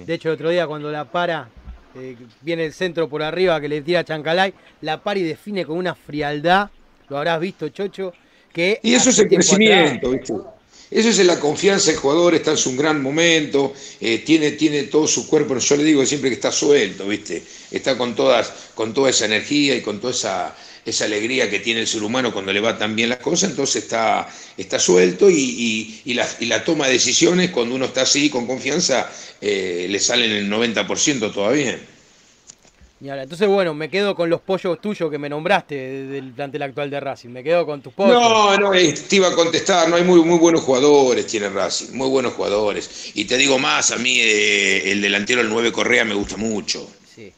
[0.05, 1.47] De hecho, el otro día cuando la para,
[1.95, 5.77] eh, viene el centro por arriba que le tira Chancalay, la para y define con
[5.77, 6.69] una frialdad,
[7.07, 8.13] lo habrás visto, Chocho,
[8.51, 8.79] que...
[8.83, 10.33] Y eso es el crecimiento, atrás- ¿viste?
[10.95, 15.07] Eso es la confianza del jugador, está en su gran momento, eh, tiene, tiene todo
[15.07, 17.43] su cuerpo, yo le digo siempre que está suelto, ¿viste?
[17.69, 20.55] Está con, todas, con toda esa energía y con toda esa,
[20.85, 23.83] esa alegría que tiene el ser humano cuando le va tan bien las cosas, entonces
[23.83, 25.35] está, está suelto y,
[26.05, 30.31] y- y la toma de decisiones, cuando uno está así, con confianza, eh, le salen
[30.31, 31.77] el 90% todavía.
[33.01, 36.31] Y ahora, entonces, bueno, me quedo con los pollos tuyos que me nombraste de- del
[36.31, 37.29] plantel actual de Racing.
[37.29, 38.13] Me quedo con tus pollos.
[38.13, 41.91] No, no, eh, te iba a contestar, no hay muy, muy buenos jugadores, tiene Racing,
[41.93, 43.11] muy buenos jugadores.
[43.13, 46.89] Y te digo más, a mí eh, el delantero, el 9 Correa, me gusta mucho.
[47.13, 47.33] Sí.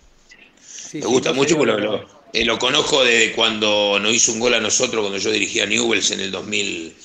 [0.91, 4.39] Sí, Me gusta mucho porque lo, lo- eh, lo conozco desde cuando nos hizo un
[4.39, 6.95] gol a nosotros, cuando yo dirigía a Newells en el 2000,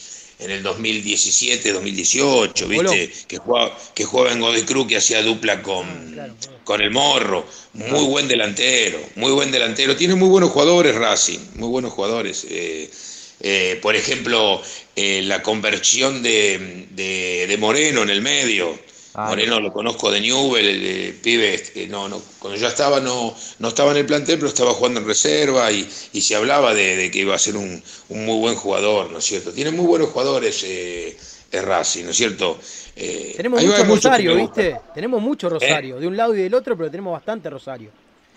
[0.45, 2.91] en el 2017, 2018, Goló.
[2.91, 3.13] ¿viste?
[3.29, 6.59] Que jugaba, que jugaba en Godoy Cruz, que hacía dupla con, Ah, claro, claro.
[6.65, 7.47] con el Morro.
[7.75, 9.97] Muy buen delantero, muy buen delantero.
[9.97, 12.47] Tiene muy buenos jugadores Racing, muy buenos jugadores.
[12.51, 12.91] Eh,
[13.41, 14.63] eh, por ejemplo,
[14.95, 18.79] eh, la conversión de, de- de Moreno en el medio.
[19.15, 22.99] Ah, Moreno lo conozco de Newell, el, el pibe, este, no, no, cuando yo estaba
[23.01, 26.73] no, no estaba en el plantel, pero estaba jugando en reserva y, y se hablaba
[26.73, 29.53] de, de que iba a ser un, un muy buen jugador, ¿no es cierto?
[29.53, 31.15] Tiene muy buenos jugadores eh,
[31.51, 32.59] el Racing, ¿no es cierto?
[32.97, 34.37] Eh, Tenemos mucho que Rosario.
[34.37, 34.81] ¿viste?
[34.95, 37.91] Tenemos mucho Rosario, de un lado y del otro, pero tenemos bastante Rosario.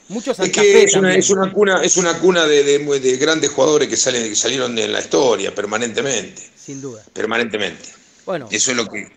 [0.09, 1.19] Mucho Es que es una, también.
[1.19, 4.75] es una cuna, es una cuna de, de- de grandes jugadores que salen, que salieron
[4.75, 7.01] de la historia permanentemente, Sin duda.
[7.13, 7.89] permanentemente.
[8.25, 9.07] Bueno, Eso es lo que,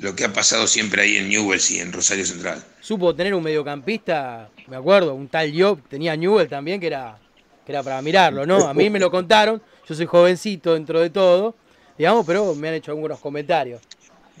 [0.00, 2.62] lo que ha pasado siempre ahí en Newell's y en Rosario Central.
[2.80, 7.18] supo tener un mediocampista, me acuerdo, un tal Job, tenía Newell también, que era,
[7.64, 8.66] que era para mirarlo, ¿no?
[8.66, 11.54] A mí me lo contaron, yo soy jovencito dentro de todo,
[11.98, 13.80] digamos, pero me han hecho algunos comentarios.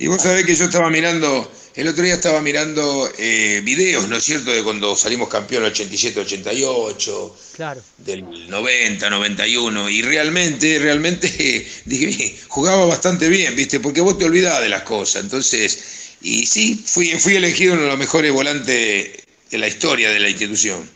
[0.00, 4.16] Y vos sabés que yo estaba mirando, el otro día estaba mirando eh, videos, ¿no
[4.16, 7.82] es cierto?, de cuando salimos campeón 87-88, Claro.
[7.98, 11.28] del 90, 91, y realmente, realmente,
[11.84, 13.78] dije, jugaba bastante bien, ¿viste?
[13.78, 17.88] Porque vos te olvidás de las cosas, entonces, y sí, fui, fui elegido uno de
[17.88, 19.10] los mejores volantes
[19.50, 20.88] de la historia de la institución.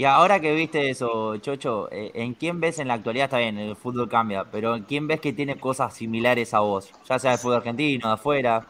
[0.00, 3.26] Y ahora que viste eso, Chocho, eh, ¿en quién ves en la actualidad?
[3.26, 6.88] Está bien, el fútbol cambia, pero ¿en quién ves que tiene cosas similares a vos?
[7.06, 8.66] Ya sea de fútbol argentino, de afuera.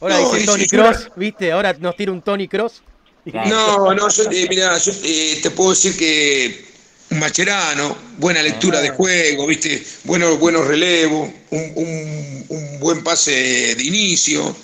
[0.00, 1.52] Ahora No, dice es- Tony Cross, ¿viste?
[1.52, 2.82] Ahora nos tira un Tony Cross.
[3.30, 3.50] Claro.
[3.50, 6.64] No, no, yo, eh, mirá, yo eh, te puedo decir que
[7.12, 13.76] un macherano, buena lectura de juego, viste, buenos, buenos relevos, un, un- un buen pase
[13.76, 14.56] de inicio,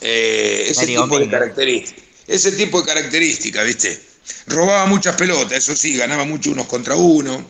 [0.00, 1.30] eh, ese tipo de Domínguez.
[1.30, 4.11] características, ese tipo de características, viste.
[4.46, 7.44] Robaba muchas pelotas, eso sí, ganaba mucho unos contra uno.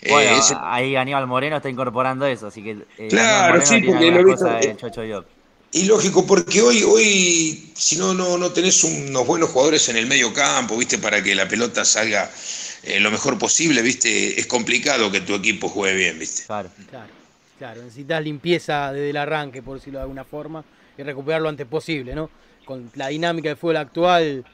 [0.00, 4.10] eh, Bueno, ese- ahí Aníbal Moreno está incorporando eso, así que eh, Claro, sí, porque
[4.10, 5.26] lo visto- Diop.
[5.70, 10.06] Y lógico, porque hoy, hoy si no, no, no tenés unos buenos jugadores en el
[10.06, 10.96] medio campo, ¿viste?
[10.98, 12.30] Para que la pelota salga
[12.84, 14.40] eh, lo mejor posible, ¿viste?
[14.40, 16.44] Es complicado que tu equipo juegue bien, ¿viste?
[16.46, 16.70] Claro.
[16.88, 17.12] Claro,
[17.58, 20.64] claro, necesitas limpieza desde el arranque, por decirlo de alguna forma,
[20.96, 22.30] y recuperar lo antes posible, ¿no?
[22.64, 24.44] Con la dinámica del fútbol actual,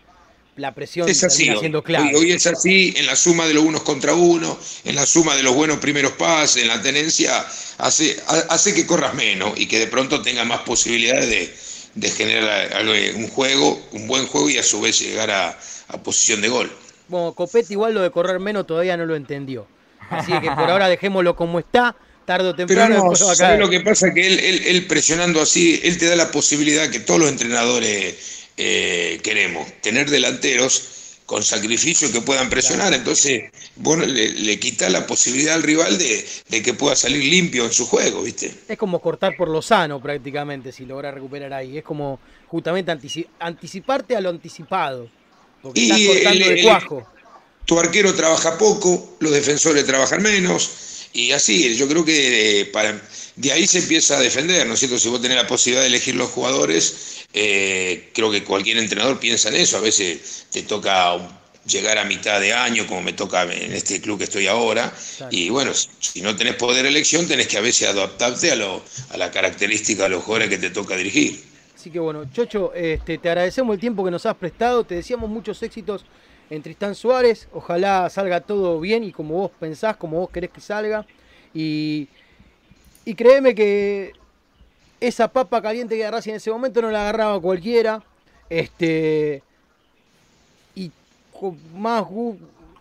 [0.57, 2.09] la presión Es así, termina siendo clave.
[2.11, 5.35] hoy- hoy es así, en la suma de los unos contra uno, en la suma
[5.37, 7.45] de los buenos primeros pases, en la tenencia,
[7.79, 11.55] hace, ha- hace que corras menos y que de pronto tengas más posibilidades de,
[11.95, 12.85] de generar
[13.17, 16.73] un juego, un buen juego y a su vez llegar a, a posición de gol.
[17.09, 19.67] Bueno, Copete igual lo de correr menos todavía no lo entendió.
[20.11, 23.61] Así que por ahora dejémoslo como está, tarde o Pero temprano no, ¿sabes caer.
[23.61, 24.13] lo que pasa?
[24.15, 28.15] Que él, él, él presionando así, él te da la posibilidad que todos los entrenadores
[28.57, 30.91] eh, queremos, tener delanteros
[31.27, 32.93] con sacrificio que puedan presionar.
[32.93, 33.45] Entonces,
[33.77, 37.73] bueno, le, le quita la posibilidad al rival de, de que pueda salir limpio en
[37.73, 38.53] su juego, ¿viste?
[38.69, 41.79] Es como cortar por lo sano prácticamente si logra recuperar ahí.
[41.79, 45.09] Es como justamente antici- anticiparte a lo anticipado.
[45.63, 47.09] Porque Y estás cortando el- de cuajo.
[47.65, 53.01] Tu arquero trabaja poco, los defensores trabajan menos, y así, yo creo que eh, para,
[53.37, 54.99] de ahí se empieza a defender, ¿no es cierto?
[54.99, 59.49] Si vos tenés la posibilidad de elegir los jugadores, eh, creo que cualquier entrenador piensa
[59.49, 61.19] en eso, a veces te toca
[61.67, 64.93] llegar a mitad de año, como me toca en este club que estoy ahora,
[65.31, 68.83] y bueno, si no tenés poder de elección, tenés que a veces adaptarte a, lo,
[69.11, 71.43] a la característica de los jugadores que te toca dirigir.
[71.75, 75.29] Así que bueno, Chocho, este, te agradecemos el tiempo que nos has prestado, te deseamos
[75.29, 76.05] muchos éxitos
[76.51, 80.61] en Tristán Suárez, ojalá salga todo bien y como vos pensás, como vos querés que
[80.61, 81.07] salga.
[81.53, 82.09] Y,
[83.05, 84.13] y créeme que
[85.07, 88.03] esa papa caliente que Racing en ese momento no la agarraba cualquiera.
[88.49, 89.43] Este.
[90.75, 90.91] Y
[91.39, 92.05] con más,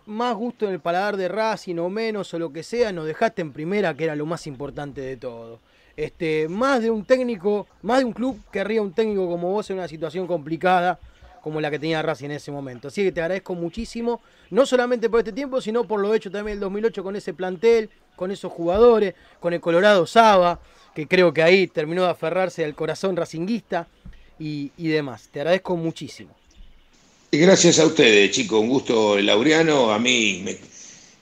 [0.06, 3.42] más gusto en el paladar de Racing o menos o lo que sea, nos dejaste
[3.42, 5.60] en primera, que era lo más importante de todo.
[5.96, 9.76] Este, más de un técnico, más de un club querría un técnico como vos en
[9.76, 10.98] una situación complicada
[11.40, 12.88] como la que tenía Racing en ese momento.
[12.88, 16.54] Así que te agradezco muchísimo, no solamente por este tiempo, sino por lo hecho también
[16.54, 20.58] el 2008 con ese plantel, con esos jugadores, con el Colorado Saba,
[20.94, 23.86] que creo que ahí terminó de aferrarse al corazón racinguista
[24.38, 25.28] y, y demás.
[25.32, 26.34] Te agradezco muchísimo.
[27.30, 28.60] Y Gracias a ustedes, chicos.
[28.60, 29.92] Un gusto, Laureano.
[29.92, 30.56] A mí me-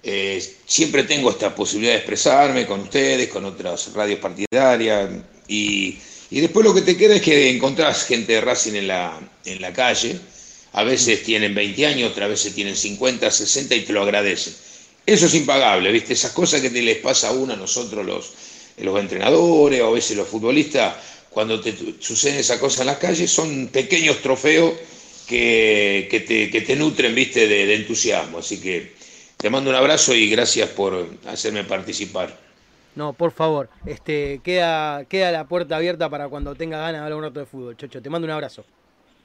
[0.05, 5.11] eh, siempre tengo esta posibilidad de expresarme con ustedes, con otras radios partidarias.
[5.49, 5.97] Y,
[6.31, 9.61] y después lo que te queda es que encontrás gente de Racing en la, en
[9.63, 10.19] la calle.
[10.75, 14.55] A veces tienen 20 años, otras veces tienen 50, 60 y te lo agradecen.
[15.05, 16.13] Eso es impagable, ¿viste?
[16.15, 18.33] Esas cosas que te les pasa a uno, a nosotros los,
[18.79, 20.95] los entrenadores o a veces los futbolistas,
[21.31, 24.73] cuando te suceden esas cosas en las calles, son pequeños trofeos
[25.27, 27.47] que, que te, que te nutren, ¿viste?
[27.49, 28.39] De, de entusiasmo.
[28.39, 28.93] Así que
[29.37, 32.39] te mando un abrazo y gracias por hacerme participar.
[32.95, 37.15] No, por favor, este, queda, queda la puerta abierta para cuando tenga ganas de hablar
[37.17, 37.77] un rato de fútbol.
[37.77, 38.65] Chocho, te mando un abrazo.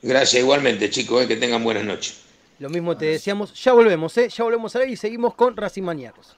[0.02, 2.22] Gracias igualmente, chicos, eh, que tengan buenas noches.
[2.60, 3.54] Lo mismo te deseamos.
[3.62, 4.30] Ya volvemos, ¿eh?
[4.30, 6.38] Ya volvemos a ver y seguimos con Racing Maníacos.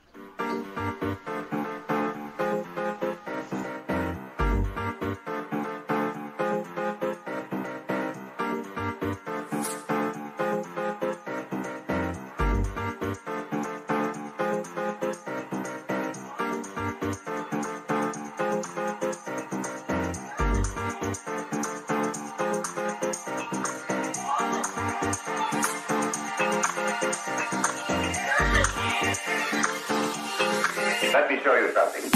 [31.14, 32.09] Let me show you something.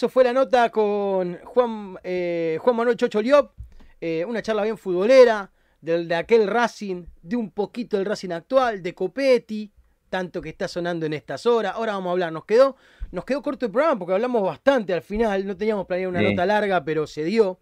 [0.00, 3.52] Eso fue la nota con Juan, eh, Juan Manuel Chocho Liop.
[4.00, 8.82] Eh, una charla bien futbolera, del, de aquel Racing, de un poquito del Racing actual,
[8.82, 9.70] de Copetti,
[10.08, 11.74] tanto que está sonando en estas horas.
[11.76, 12.76] Ahora vamos a hablar, nos quedó,
[13.12, 16.30] nos quedó corto el programa porque hablamos bastante al final, no teníamos planeado una Sí.
[16.30, 17.60] nota larga, pero se dio.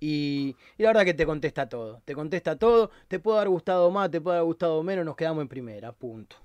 [0.00, 3.90] Y, y la verdad que te contesta todo, te contesta todo, te puede haber gustado
[3.90, 6.36] más, te puede haber gustado menos, nos quedamos en primera, punto.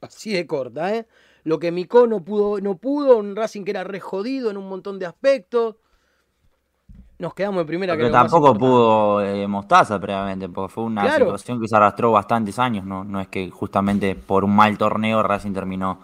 [0.00, 1.06] Así de corta, ¿eh?
[1.44, 4.68] Lo que Micó no pudo, no pudo, un Racing que era re jodido en un
[4.68, 5.76] montón de aspectos.
[7.18, 7.96] Nos quedamos en primera.
[7.96, 11.24] Pero tampoco pudo eh, Mostaza previamente, porque fue una Claro.
[11.26, 13.02] situación que se arrastró bastantes años, ¿no?
[13.02, 16.00] No es que justamente por un mal torneo Racing terminó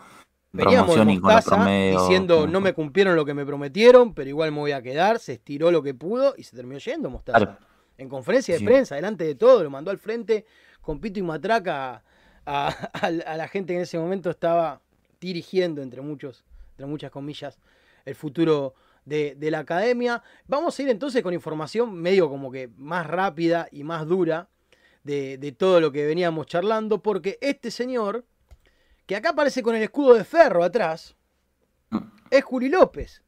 [0.52, 3.44] en Veníamos de promoción y con los Mostaza diciendo no me cumplieron lo que me
[3.46, 5.18] prometieron, pero igual me voy a quedar.
[5.20, 7.38] Se estiró lo que pudo y se terminó yendo Mostaza.
[7.38, 7.58] Claro.
[7.96, 8.64] En conferencia de Sí.
[8.64, 10.46] prensa, delante de todo, lo mandó al frente
[10.80, 12.02] con pito y matraca
[12.44, 14.80] a, a- a la gente que en ese momento estaba
[15.24, 17.58] dirigiendo, entre, muchos, entre muchas comillas,
[18.04, 20.22] el futuro de, de la academia.
[20.46, 24.48] Vamos a ir entonces con información medio como que más rápida y más dura
[25.02, 28.24] de, de todo lo que veníamos charlando, porque este señor,
[29.06, 31.16] que acá aparece con el escudo de ferro atrás,
[32.30, 33.22] es Juli López.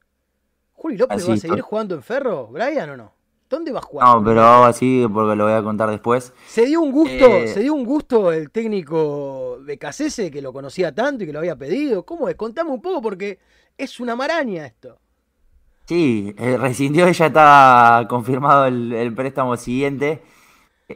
[0.72, 3.16] ¿Juli López Así, va a seguir jugando en ferro, Brian, o no?
[3.49, 4.09] ¿Dónde va a jugar?
[4.09, 6.32] No, pero hago así porque lo voy a contar después.
[6.47, 10.92] Se dio un gusto, Eh, se dio un gusto el técnico Becasese que lo conocía
[10.92, 12.05] tanto y que lo había pedido.
[12.05, 12.34] ¿Cómo es?
[12.34, 13.38] Contame un poco porque
[13.78, 14.99] es una maraña esto.
[15.84, 20.24] Sí, eh, rescindió y ya está confirmado el, el préstamo siguiente.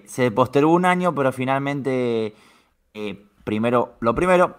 [0.05, 2.35] Se postergó un año, pero finalmente,
[2.95, 4.57] eh, primero, lo primero,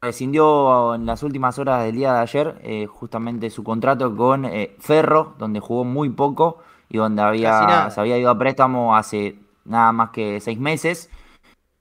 [0.00, 5.58] rescindió en las últimas horas del día de ayer justamente su contrato con Ferro, donde
[5.58, 6.58] jugó muy poco
[6.92, 11.08] y donde había, se había ido a préstamo hace nada más que seis meses.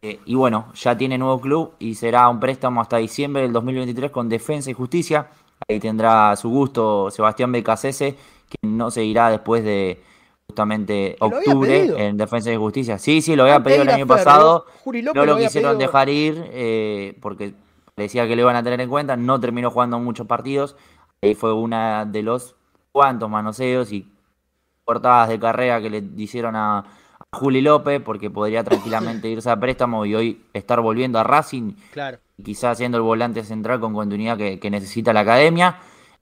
[0.02, 4.10] Eh, y bueno, ya tiene nuevo club y será un préstamo hasta diciembre del 2023
[4.10, 5.28] con Defensa y Justicia.
[5.68, 8.16] Ahí tendrá su gusto Sebastián Becasese,
[8.50, 10.02] que no seguirá después de
[10.48, 12.98] justamente octubre en Defensa y Justicia.
[12.98, 14.66] Sí, sí, lo había Antes pedido el año Ferro, pasado.
[15.14, 17.54] No lo quisieron pedido- dejar ir eh, porque
[17.96, 19.16] decía que lo iban a tener en cuenta.
[19.18, 20.76] No terminó jugando muchos partidos.
[21.22, 22.56] Ahí fue una de los
[22.92, 24.08] cuantos manoseos y
[24.86, 29.60] cortadas de carrera que le hicieron a, a Juli López porque podría tranquilamente irse a
[29.60, 32.20] préstamo y hoy estar volviendo a Racing Claro.
[32.44, 35.80] quizás siendo el volante central con continuidad que, necesita la academia.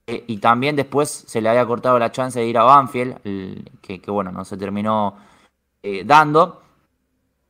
[0.07, 3.17] Eh, y también después se le había cortado la chance de ir a Banfield,
[3.81, 5.15] que, bueno, no se terminó
[5.83, 6.61] eh, dando.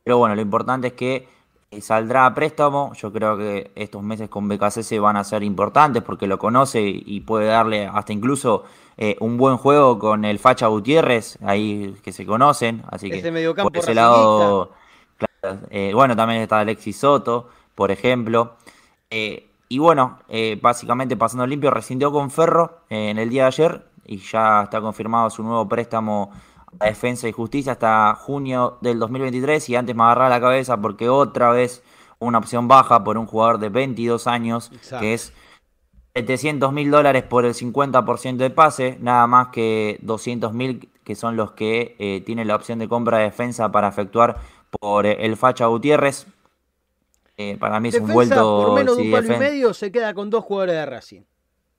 [0.04, 1.28] Pero bueno, lo importante es que
[1.70, 2.92] eh, saldrá a préstamo.
[2.94, 7.20] Yo creo que estos meses con BKC van a ser importantes porque lo conoce y
[7.20, 8.64] puede darle hasta incluso
[9.20, 12.82] un buen juego con el Facha Gutiérrez, ahí que se conocen.
[12.90, 14.72] Así que por ese lado,
[15.94, 17.48] bueno, también está Alexis Soto
[17.80, 18.56] por ejemplo.
[19.08, 23.48] Eh, y bueno, eh, básicamente pasando limpio, rescindió con Ferro eh, en el día de
[23.48, 26.30] ayer y ya está confirmado su nuevo préstamo
[26.78, 31.08] a Defensa y Justicia hasta junio del 2023 y antes me agarraba la cabeza porque
[31.08, 31.82] otra vez
[32.18, 34.70] una opción baja por un jugador de 22 años
[35.00, 35.32] que es
[36.14, 41.36] 700 mil dólares por el 50% de pase, nada más que 200 mil que son
[41.36, 44.36] los que tiene la opción de compra de defensa para efectuar
[44.70, 46.26] por el Facha Gutiérrez.
[47.36, 48.66] Eh, para mí es un vuelto.
[48.66, 51.22] Por menos de un palo y medio se queda con dos jugadores de Racing.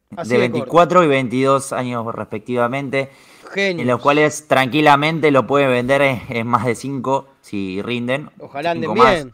[0.10, 3.12] de 24 y 22 años respectivamente.
[3.56, 8.30] En los cuales tranquilamente lo puede vender en, más de 5 si rinden.
[8.40, 9.34] Ojalá anden bien.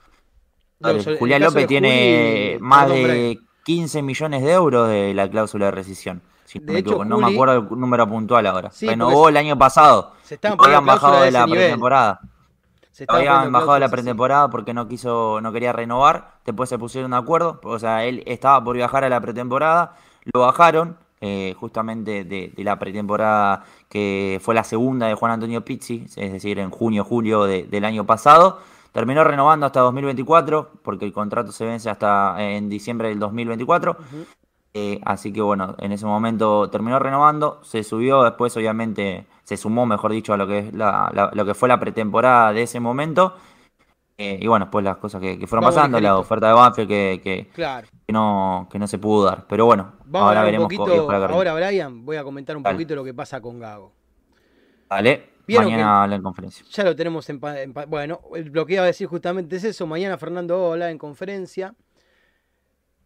[1.18, 6.22] Julián López tiene más de 15 millones de euros de la cláusula de rescisión.
[7.06, 8.72] no me acuerdo el número puntual ahora.
[8.80, 10.14] Renovó el año pasado.
[10.24, 12.22] Se habían bajado de, la pretemporada.
[12.94, 16.36] Se habían bajado la pretemporada porque no quiso, no quería renovar.
[16.46, 17.60] Después se pusieron de acuerdo.
[17.62, 19.96] O sea, él estaba por viajar a la pretemporada.
[20.34, 20.96] Lo bajaron.
[21.20, 26.60] Eh, justamente de, la pretemporada que fue la segunda de Juan Antonio Pizzi, es decir,
[26.60, 28.60] en junio, julio del año pasado.
[28.98, 33.96] Terminó renovando hasta 2024, porque el contrato se vence hasta en diciembre del 2024.
[34.74, 39.86] Eh, así que bueno, en ese momento terminó renovando, se subió después, obviamente, se sumó,
[39.86, 43.36] mejor dicho, a lo que, es la, lo que fue la pretemporada de ese momento.
[44.18, 48.12] Eh, y bueno, después las cosas que, fueron pasando, la oferta de Banfield que, que,
[48.12, 49.46] no, que no se pudo dar.
[49.48, 50.74] Pero bueno, ahora veremos.
[50.76, 53.92] ahora, Brian, voy a comentar un poquito lo que pasa con Gago.
[54.90, 55.37] Vale.
[55.48, 56.66] Mañana habla en conferencia.
[56.70, 59.88] Ya lo tenemos en, Bueno, lo que iba a decir justamente es eso.
[59.88, 61.74] Mañana Fernando va a hablar en conferencia.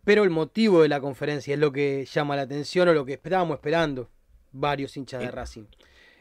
[0.03, 3.13] Pero el motivo de la conferencia es lo que llama la atención o lo que
[3.13, 4.09] estábamos esperando
[4.51, 5.65] varios hinchas de Racing.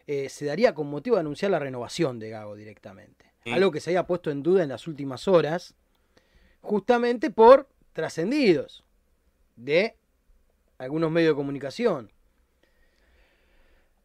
[0.07, 3.27] Eh, se daría con motivo de anunciar la renovación de Gago directamente.
[3.47, 5.75] Algo que se había puesto en duda en las últimas horas,
[6.61, 8.85] justamente por trascendidos
[9.57, 9.97] de
[10.79, 12.11] algunos medios de comunicación.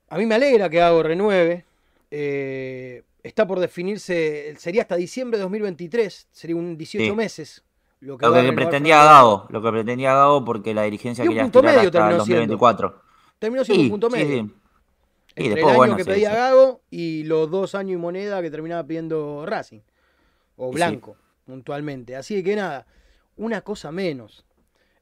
[0.10, 1.66] A mí me alegra que Gago renueve.
[2.12, 7.64] Eh, está por definirse, sería hasta diciembre de 2023, sería un 18 meses
[8.06, 12.18] lo que, pretendía Gago, lo que pretendía Gago porque la dirigencia quería estirar hasta el
[12.18, 13.02] 2024.
[13.40, 14.50] Terminó siendo un punto medio.
[15.38, 18.86] Y Entre el año que pedía Gago y los dos años y moneda que terminaba
[18.86, 19.80] pidiendo Racing.
[20.56, 22.16] O Blanco, puntualmente.
[22.16, 22.86] Así que nada,
[23.38, 24.46] una cosa menos.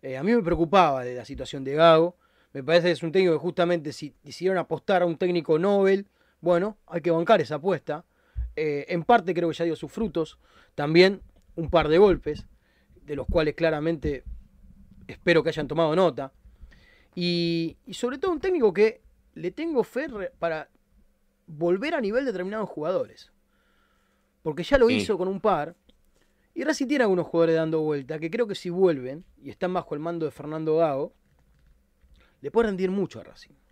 [0.01, 2.15] Eh, a mí me preocupaba de la situación de Gago.
[2.53, 6.07] Me parece que es un técnico que justamente si decidieron apostar a un técnico Nobel,
[6.43, 8.03] bueno, hay que bancar esa apuesta.
[8.57, 10.39] Eh, en parte creo que ya dio sus frutos.
[10.75, 11.21] También
[11.55, 12.45] un par de golpes
[13.05, 14.25] de los cuales claramente
[15.07, 16.33] espero que hayan tomado nota.
[17.15, 18.99] Y, sobre todo un técnico que
[19.35, 20.69] le tengo fe para
[21.47, 23.31] volver a nivel de determinados jugadores.
[24.41, 25.77] Porque ya lo hizo con un par.
[26.53, 29.95] Y Racing tiene algunos jugadores dando vuelta que creo que si vuelven y están bajo
[29.95, 31.13] el mando de Fernando Gago,
[32.41, 33.62] le pueden rendir mucho a Racing.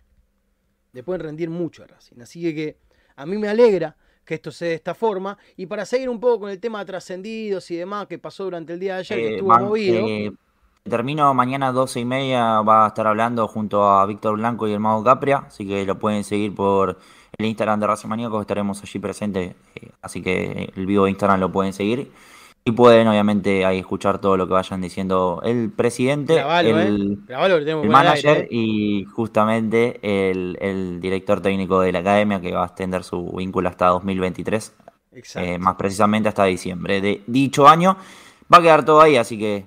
[0.92, 2.20] Le pueden rendir mucho a Racing.
[2.20, 2.76] Así que
[3.16, 5.38] a mí me alegra que esto sea de esta forma.
[5.56, 8.74] Y para seguir un poco con el tema de trascendidos y demás que pasó durante
[8.74, 10.06] el día de ayer, que eh, estuvo movido.
[10.06, 10.32] Eh,
[10.84, 14.80] termino mañana 12 y media, va a estar hablando junto a Víctor Blanco y el
[14.80, 16.98] Mago Capria, así que lo pueden seguir por
[17.38, 21.40] el Instagram de Racing Maníaco, estaremos allí presentes, eh, así que el vivo de Instagram
[21.40, 22.10] lo pueden seguir.
[22.64, 27.74] Y pueden obviamente ahí escuchar todo lo que vayan diciendo el presidente, el, ¿eh?
[27.88, 28.48] manager ¿eh?
[28.52, 33.88] y justamente el, director técnico de la academia que va a extender su vínculo hasta
[33.88, 34.74] 2023,
[35.34, 37.96] eh, más precisamente hasta diciembre de dicho año.
[38.52, 39.66] Va a quedar todo ahí, así que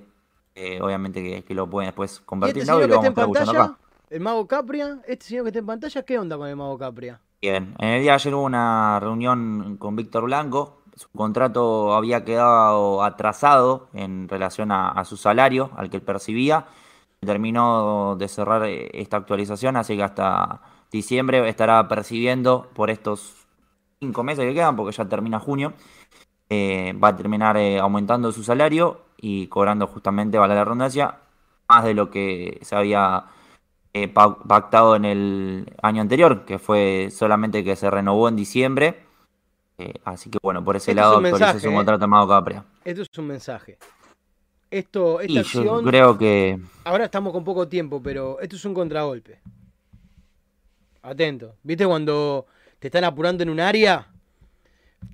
[0.80, 3.76] obviamente que, lo pueden después convertir este señor que está en pantalla,
[4.08, 7.20] El Mago Capria, este señor que está en pantalla, ¿qué onda con el Mago Capria?
[7.42, 12.24] Bien, en el día de ayer hubo una reunión con Víctor Blanco, su contrato había
[12.24, 16.66] quedado atrasado en relación a, su salario, al que él percibía.
[17.20, 23.46] Terminó de cerrar eh, esta actualización, así que hasta diciembre estará percibiendo por estos
[24.00, 25.74] cinco meses que quedan, porque ya termina junio,
[26.48, 31.20] eh, va a terminar eh, aumentando su salario y cobrando justamente, vale la redundancia,
[31.68, 33.26] más de lo que se había
[34.14, 39.05] pactado en el año anterior, que fue solamente que se renovó en diciembre
[39.78, 42.64] eh, así que bueno, por ese lado actualiza su contrato Mago Capria.
[42.84, 43.78] Esto es un mensaje.
[44.70, 48.74] Esto, esta Y yo creo que Ahora estamos con poco tiempo, pero esto es un
[48.74, 49.40] contragolpe.
[51.02, 51.56] Atento.
[51.62, 52.46] ¿Viste cuando
[52.78, 54.08] te están apurando en un área?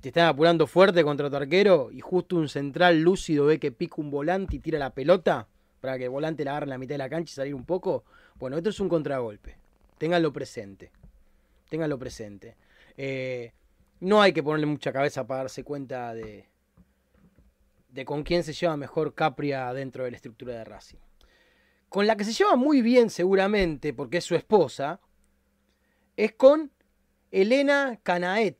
[0.01, 3.95] Te están apurando fuerte contra tu arquero y justo un central lúcido ve que pica
[3.97, 5.47] un volante y tira la pelota
[5.81, 7.65] para que el volante la agarre en la mitad de la cancha y salir un
[7.65, 8.05] poco.
[8.39, 9.57] Bueno, esto es un contragolpe.
[9.97, 10.91] Ténganlo presente.
[11.69, 12.55] Ténganlo presente.
[12.97, 13.51] Eh,
[14.03, 16.47] no hay que ponerle mucha cabeza para darse cuenta de,
[17.89, 20.99] de con quién se lleva mejor Capria dentro de la estructura de Racing
[21.93, 24.99] con la que se lleva muy bien seguramente, porque es su esposa,
[26.17, 26.71] es con
[27.29, 28.57] Elena Canaet.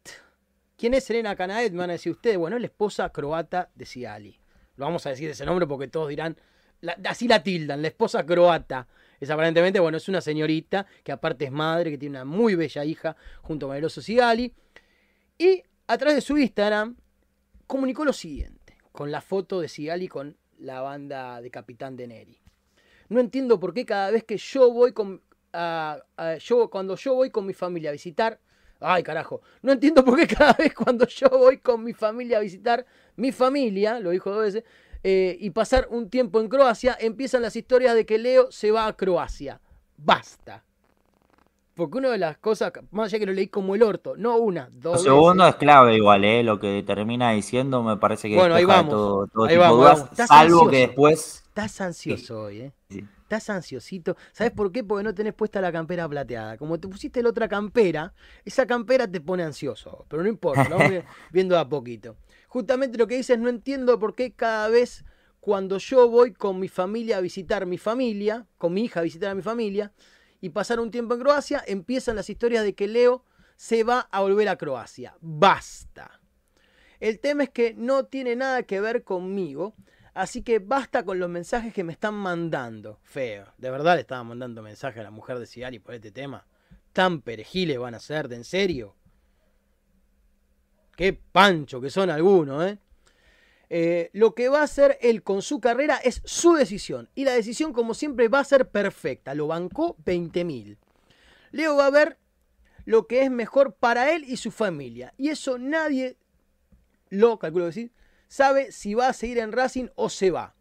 [0.78, 1.72] ¿Quién es Elena Canaet?
[1.72, 2.38] Me van a decir ustedes.
[2.38, 4.40] Bueno, es la esposa croata de Sigali.
[4.76, 6.38] Lo vamos a decir ese nombre porque todos dirán,
[7.06, 8.88] así la tildan, la esposa croata.
[9.20, 12.86] Es aparentemente, bueno, es una señorita que aparte es madre, que tiene una muy bella
[12.86, 14.54] hija junto con el oso Sigali.
[15.38, 16.96] Y a través de su Instagram
[17.68, 22.40] comunicó lo siguiente, con la foto de Sigali con la banda de Capitán de Neri.
[23.10, 25.22] No entiendo por qué cada vez que yo voy con.
[26.40, 28.40] yo, cuando yo voy con mi familia a visitar.
[28.80, 29.42] Ay, carajo.
[29.62, 33.32] No entiendo por qué cada vez cuando yo voy con mi familia a visitar mi
[33.32, 34.64] familia, lo dijo dos veces,
[35.04, 38.88] eh, y pasar un tiempo en Croacia, empiezan las historias de que Leo se va
[38.88, 39.62] a Croacia.
[39.98, 40.64] Basta.
[41.76, 44.70] Porque una de las cosas, más allá que lo leí como el orto, no una,
[44.72, 45.04] dos.
[45.04, 45.56] lo segundo veces.
[45.56, 46.44] es clave igual, ¿eh?
[46.44, 49.64] Lo que termina diciendo me parece que Bueno, ahí de vamos, todo, todo ahí tipo
[49.64, 50.12] de vamos, dudas, vamos.
[50.12, 50.70] Estás salvo ansioso.
[50.70, 51.44] que después...
[51.48, 52.74] Estás ansioso hoy, ¿eh?
[52.90, 53.04] Sí.
[53.24, 54.16] Estás ansiosito.
[54.32, 54.84] ¿Sabes por qué?
[54.84, 56.58] Porque no tenés puesta la campera plateada.
[56.58, 58.14] Como te pusiste la otra campera,
[58.46, 60.06] esa campera te pone ansioso.
[60.10, 61.02] Pero no importa, vi-
[61.32, 62.16] viendo a poquito.
[62.48, 65.06] Justamente lo que dices, no entiendo por qué cada vez
[65.40, 69.32] cuando yo voy con mi familia a visitar mi familia, con mi hija a visitar
[69.32, 69.92] a mi familia,
[70.44, 73.24] y pasar un tiempo en Croacia, empiezan las historias de que Leo
[73.56, 75.16] se va a volver a Croacia.
[75.22, 76.20] Basta.
[77.00, 79.74] El tema es que no tiene nada que ver conmigo.
[80.14, 83.00] Así que basta con los mensajes que me están mandando.
[83.04, 83.54] Feo.
[83.58, 86.46] De verdad le estaba mandando mensajes a la mujer de Cigali por este tema.
[86.92, 88.98] Tan perejiles van a ser, ¿de en serio?
[90.98, 92.80] Qué pancho que son algunos, ¿eh?
[93.70, 97.10] Eh, lo que va a hacer él con su carrera es su decisión.
[97.16, 99.34] Y la decisión, como siempre, va a ser perfecta.
[99.34, 100.78] Lo bancó 20.000.
[101.52, 102.18] Leo va a ver
[102.86, 105.14] lo que es mejor para él y su familia.
[105.18, 106.18] Y eso nadie
[107.14, 107.92] lo, calculo sí,
[108.28, 110.56] sabe si va a seguir en Racing o se va.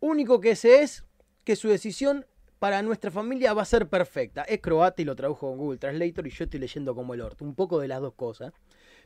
[0.00, 1.04] Único que sé es
[1.44, 2.26] que su decisión
[2.58, 4.42] para nuestra familia va a ser perfecta.
[4.42, 7.44] Es croata y lo tradujo con Google Translator y yo estoy leyendo como el orto.
[7.44, 8.52] Un poco de las dos cosas.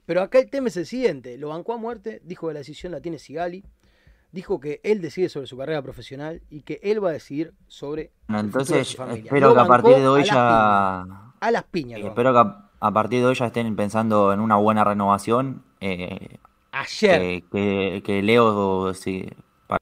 [0.06, 1.38] Pero acá el tema es el siguiente.
[1.38, 3.64] Lo bancó a muerte, dijo que la decisión la tiene Sigali.
[4.32, 8.10] Dijo que él decide sobre su carrera profesional y que él va a decidir sobre
[8.28, 9.24] de entonces su familia.
[9.24, 11.02] espero Lo que a partir de hoy a ya...
[11.04, 11.20] piñas.
[11.40, 12.00] A las piñas.
[12.00, 15.62] Espero que a, a partir de hoy ya estén pensando en una buena renovación.
[15.80, 16.38] eh,
[16.72, 17.20] Ayer.
[17.20, 19.28] que, que- que Leo sí,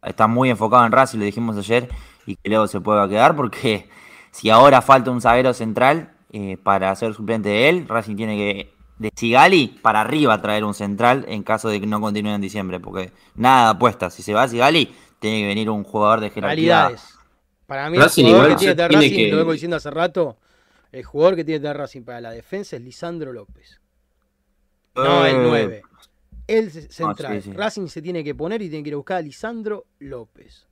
[0.02, 1.88] está muy enfocado en Racing, lo dijimos ayer,
[2.26, 3.88] y que Leo se pueda quedar, porque
[4.30, 8.74] si ahora falta un zaguero central eh, para ser suplente de él, Racing tiene que,
[8.98, 12.78] de Sigali para arriba, traer un central en caso de que no continúe en diciembre,
[12.80, 14.10] porque nada apuesta.
[14.10, 16.54] Si se va Sigali, tiene que venir un jugador de jerarquía.
[16.88, 17.18] Realidades.
[17.66, 19.90] Para mí, Racing el jugador igual que tiene tiene Racing, que- lo vengo diciendo hace
[19.90, 20.36] rato,
[20.92, 23.80] el jugador que tiene Racing para la defensa es Lisandro López.
[24.94, 25.82] No el Eh, 9.
[26.46, 27.40] El ce- central.
[27.42, 27.56] sí, sí.
[27.56, 30.66] Racing se tiene que poner y tiene que ir a buscar a Lisandro López.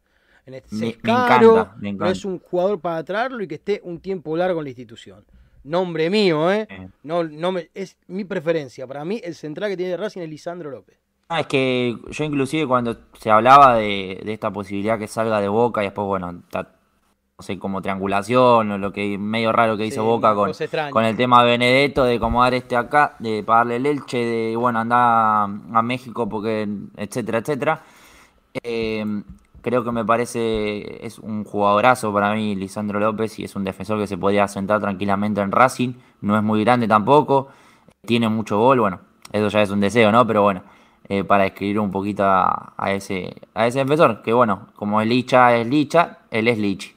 [0.44, 3.48] En este, Me- es me caro, encanta, me pero es un jugador para traerlo y
[3.48, 5.24] que esté un tiempo largo en la institución.
[5.64, 6.66] Nombre mío, ¿eh?
[7.02, 8.86] No, no me, es mi preferencia.
[8.86, 10.98] Para mí, el central que tiene Racing es Lisandro López.
[11.28, 15.48] Ah, es que yo inclusive cuando se hablaba de, de esta posibilidad que salga de
[15.48, 16.72] Boca y después, bueno, ta-
[17.38, 20.90] no sé, como triangulación o lo que medio raro que hizo Sí, Boca una con,
[20.90, 24.80] con el tema de Benedetto, de acomodar este acá, de pagarle el Elche, de, bueno,
[24.80, 27.82] andar a México porque, etcétera, etcétera.
[28.62, 29.04] Eh,
[29.62, 33.98] creo que me parece, es un jugadorazo para mí, Lisandro López, y es un defensor
[33.98, 37.48] que se podía sentar tranquilamente en Racing, no es muy grande tampoco,
[38.04, 39.00] tiene mucho gol, bueno,
[39.32, 40.26] eso ya es un deseo, ¿no?
[40.26, 40.62] Pero bueno,
[41.08, 45.08] eh, para escribir un poquito a, a ese, a ese defensor, que bueno, como el
[45.08, 46.92] Licha es Licha, él es Lichi.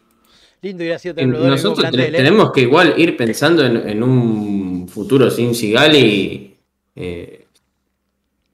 [0.62, 2.12] Lindo hubiera sido Y tenerlo Nosotros ¿eh?
[2.12, 6.56] tenemos que igual ir pensando en, en un futuro sin Sigali.
[6.96, 7.43] eh,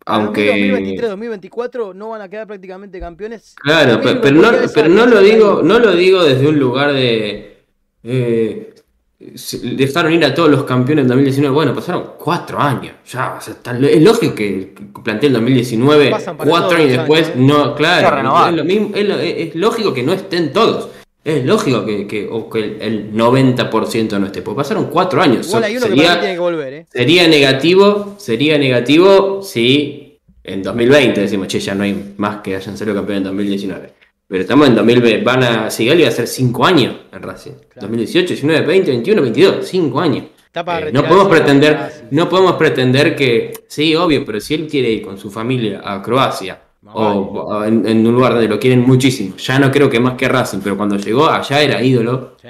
[0.10, 0.72] aunque.
[0.98, 3.56] 2023-2024 no van a quedar prácticamente campeones.
[3.62, 7.58] Claro, pero, no, pero no lo digo, no lo digo desde un lugar de
[8.04, 8.74] eh,
[9.76, 11.54] dejaron ir a todos los campeones en 2019.
[11.54, 12.94] Bueno, pasaron cuatro años.
[13.12, 17.26] Ya, o sea, está- es lógico que planteé el 2019, Pasan para cuatro años después,
[17.28, 17.40] años, ¿eh?
[17.42, 20.90] no, claro, es, lo mismo, es, lo- es- es lógico que no estén todos.
[21.22, 24.42] Es lógico que, que, o que el, el 90% no esté.
[24.42, 25.48] Porque pasaron cuatro años.
[25.50, 26.86] Igual hay uno que Sería- para mí tiene que volver, ¿eh?
[26.90, 29.99] Sería negativo, sería negativo si
[30.54, 33.94] en 2020 decimos, che, ya no hay más que hayan salido campeón en 2019.
[34.28, 37.52] Pero estamos en 2020, van a Sigali va a ser 5 años en Racing.
[37.76, 40.26] 2018, 19, 20, 21, 22, 5 años.
[40.54, 45.02] Eh, no podemos pretender, no podemos pretender que, sí, obvio, pero si él quiere ir
[45.02, 46.60] con su familia a Croacia
[46.92, 50.60] o, en, un lugar donde lo quieren muchísimo, ya no creo que más que Racing,
[50.64, 52.36] pero cuando llegó allá era ídolo.
[52.42, 52.50] Sí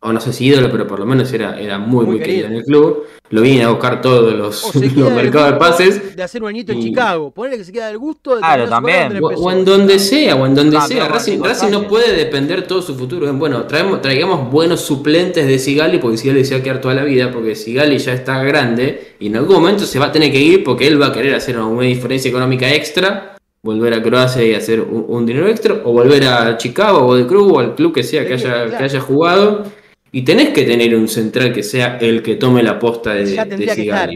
[0.00, 2.46] o no sé si ídolo, pero por lo menos era, era muy, muy, querido.
[2.46, 3.04] en el club.
[3.30, 6.16] Lo viene a buscar todos los, mercados de pases.
[6.16, 9.20] De hacer un añito en Chicago, ponerle que se queda del gusto de Claro, también.
[9.22, 11.08] O, en donde sea, o en donde sea.
[11.08, 11.38] Racing,
[11.70, 13.30] no puede depender todo su futuro.
[13.34, 17.04] Bueno, traemos, traigamos buenos suplentes de Sigali, porque Sigali se va a quedar toda la
[17.04, 20.40] vida, porque Sigali ya está grande y en algún momento se va a tener que
[20.40, 24.54] ir porque él va a querer hacer una diferencia económica extra volver a Croacia y
[24.54, 28.02] hacer un, dinero extra, o volver a Chicago o de club o al club que
[28.02, 29.64] sea que haya, que haya jugado
[30.12, 33.46] y tenés que tener un central que sea el que tome la posta de, ya
[33.46, 34.10] tendría Que estar,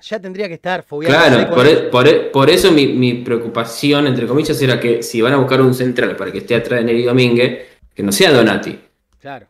[0.00, 4.78] ya tendría que estar Claro, por, e, e, por, eso mi, preocupación, entre comillas, era
[4.78, 8.02] que si van a buscar un central para que esté atrás de Neri Domínguez, que
[8.02, 8.78] no sea Donati.
[9.20, 9.46] Claro.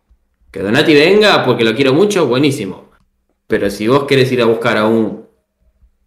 [0.51, 2.91] Que Donati venga porque lo quiero mucho, buenísimo.
[3.47, 5.27] Pero si vos querés ir a buscar a un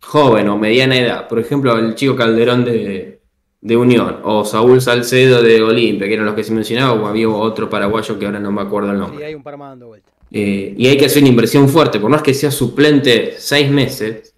[0.01, 3.18] joven o mediana edad, por ejemplo, el chico Calderón de,
[3.61, 7.29] de Unión, o Saúl Salcedo de Olimpia, que eran los que se mencionaba, o había
[7.29, 9.25] otro paraguayo que ahora no me acuerdo el nombre.
[9.25, 10.09] hay un par más dando vuelta.
[10.31, 14.33] Eh, y hay que hacer una inversión fuerte, por más que sea suplente seis meses,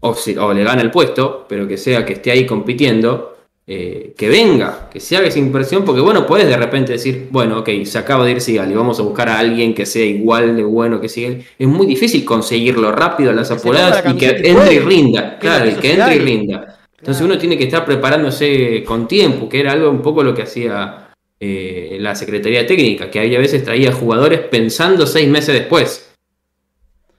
[0.00, 4.12] o, si, o le gana el puesto, pero que sea que esté ahí compitiendo, eh,
[4.18, 7.70] que venga, que se haga esa inversión, porque bueno, puedes de repente decir, bueno, ok,
[7.84, 10.64] se acaba de ir Sigal y vamos a buscar a alguien que sea igual de
[10.64, 11.44] bueno que Sigal.
[11.56, 15.74] Es muy difícil conseguirlo rápido a las apuradas y que entre y rinda, claro, y
[15.74, 16.81] que entre y rinda.
[17.02, 20.42] Entonces uno tiene que estar preparándose con tiempo, que era algo un poco lo que
[20.42, 26.14] hacía eh, la Secretaría Técnica, que había veces traía jugadores pensando seis meses después.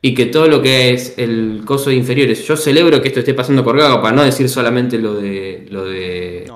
[0.02, 3.34] Y que todo lo que es el coso de inferiores, yo celebro que esto esté
[3.34, 6.50] pasando por Gago, para no decir solamente lo de lo de,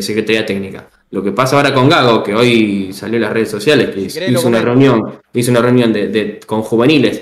[0.00, 0.88] Secretaría Técnica.
[1.10, 4.48] Lo que pasa ahora con Gago, que hoy salió en las redes sociales, que hizo
[4.48, 7.20] una reunión, hizo una reunión de, con juveniles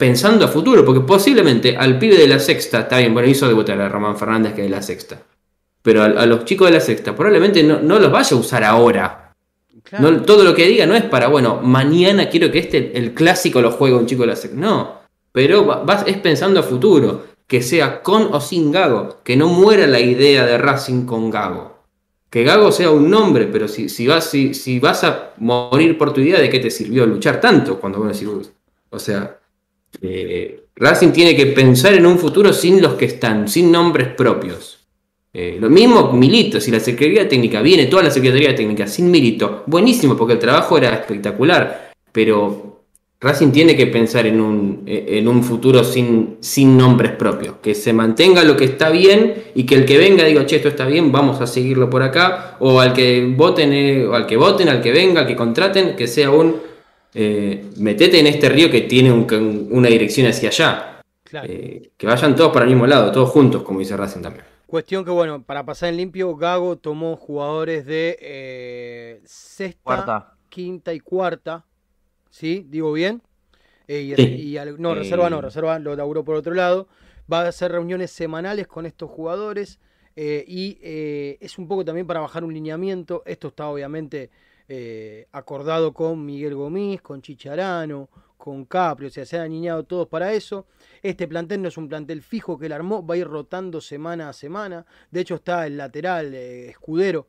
[0.00, 3.78] pensando a futuro, porque posiblemente al pibe de la sexta, está bien, bueno, hizo debutar
[3.78, 5.22] a Román Fernández que es de la sexta,
[5.82, 9.34] pero a, los chicos de la sexta probablemente no, los vaya a usar ahora.
[10.24, 13.72] todo lo que diga no es para, bueno, mañana quiero que este, el clásico lo
[13.72, 14.58] juegue un chico de la sexta.
[14.58, 15.00] No,
[15.32, 19.86] pero vas, es pensando a futuro, que sea con o sin Gago, que no muera
[19.86, 21.76] la idea de Racing con Gago.
[22.30, 26.14] Que Gago sea un nombre, pero si, si, vas, si, si vas a morir por
[26.14, 27.78] tu idea, ¿de qué te sirvió luchar tanto?
[27.78, 28.50] Cuando vos decís,
[28.88, 29.39] o sea,
[30.02, 34.78] eh, Racing tiene que pensar en un futuro sin los que están, sin nombres propios.
[35.32, 39.62] Eh, lo mismo Milito, si la Secretaría Técnica viene, toda la Secretaría Técnica sin Milito,
[39.66, 42.70] buenísimo porque el trabajo era espectacular, pero
[43.20, 47.92] Racing tiene que pensar en un, en un futuro sin, sin nombres propios, que se
[47.92, 51.12] mantenga lo que está bien y que el que venga diga, che, esto está bien,
[51.12, 54.80] vamos a seguirlo por acá, o al que voten, eh, o al que voten, al
[54.80, 56.69] que venga, al que contraten, que sea un
[57.14, 61.02] eh, metete en este río que tiene una dirección hacia allá.
[61.44, 64.44] Eh, que vayan todos para el mismo lado, todos juntos, como dice Racing también.
[64.66, 71.00] Cuestión que, bueno, para pasar en limpio, Gago tomó jugadores de eh, sexta, quinta y
[71.00, 71.64] cuarta.
[72.30, 72.64] ¿Sí?
[72.68, 73.22] ¿Digo bien?
[73.88, 76.86] y, no, reserva no, reserva lo laburó por otro lado.
[77.32, 79.80] Va a hacer reuniones semanales con estos jugadores.
[80.16, 83.24] y es un poco también para bajar un lineamiento.
[83.26, 84.30] Esto está obviamente
[84.72, 90.06] eh, acordado con Miguel Gomis, con Chicharano, con Capri, o sea, se han alineado todos
[90.06, 90.68] para eso.
[91.02, 94.28] Este plantel no es un plantel fijo que él armó, va a ir rotando semana
[94.28, 94.86] a semana.
[95.10, 97.26] De hecho, está el lateral eh, Escudero,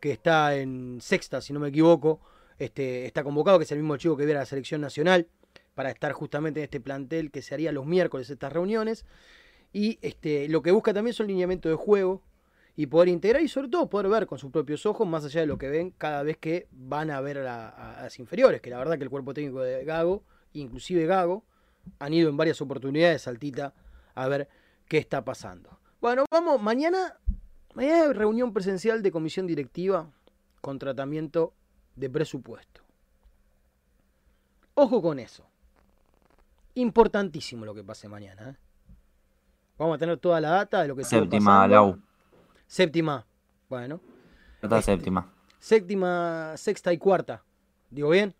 [0.00, 2.22] que está en sexta, si no me equivoco.
[2.58, 5.28] Este, está convocado, que es el mismo chico que viera la selección nacional,
[5.74, 9.04] para estar justamente en este plantel que se haría los miércoles estas reuniones.
[9.70, 12.22] Y este, lo que busca también son lineamiento de juego,
[12.76, 15.46] y poder integrar y sobre todo poder ver con sus propios ojos más allá de
[15.46, 18.96] lo que ven cada vez que van a ver a, las inferiores, que la verdad
[18.96, 21.44] que el cuerpo técnico de Gago, inclusive Gago,
[21.98, 23.74] han ido en varias oportunidades saltita
[24.14, 24.48] a ver
[24.88, 25.78] qué está pasando.
[26.00, 27.16] Bueno, vamos, mañana,
[27.74, 30.10] mañana hay reunión presencial de comisión directiva
[30.60, 31.54] con tratamiento
[31.96, 32.82] de presupuesto.
[34.74, 35.44] Ojo con eso.
[36.74, 38.50] Importantísimo lo que pase mañana.
[38.50, 38.56] ¿eh?
[39.76, 42.09] Vamos a tener toda la data de lo que pasando.
[42.70, 43.26] Séptima.
[43.68, 44.00] Bueno.
[44.62, 45.28] Este, séptima.
[45.58, 47.42] Séptima, sexta y cuarta.
[47.90, 48.32] ¿Digo bien?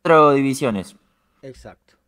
[0.00, 0.96] Cuatro divisiones.
[1.42, 1.98] Exacto.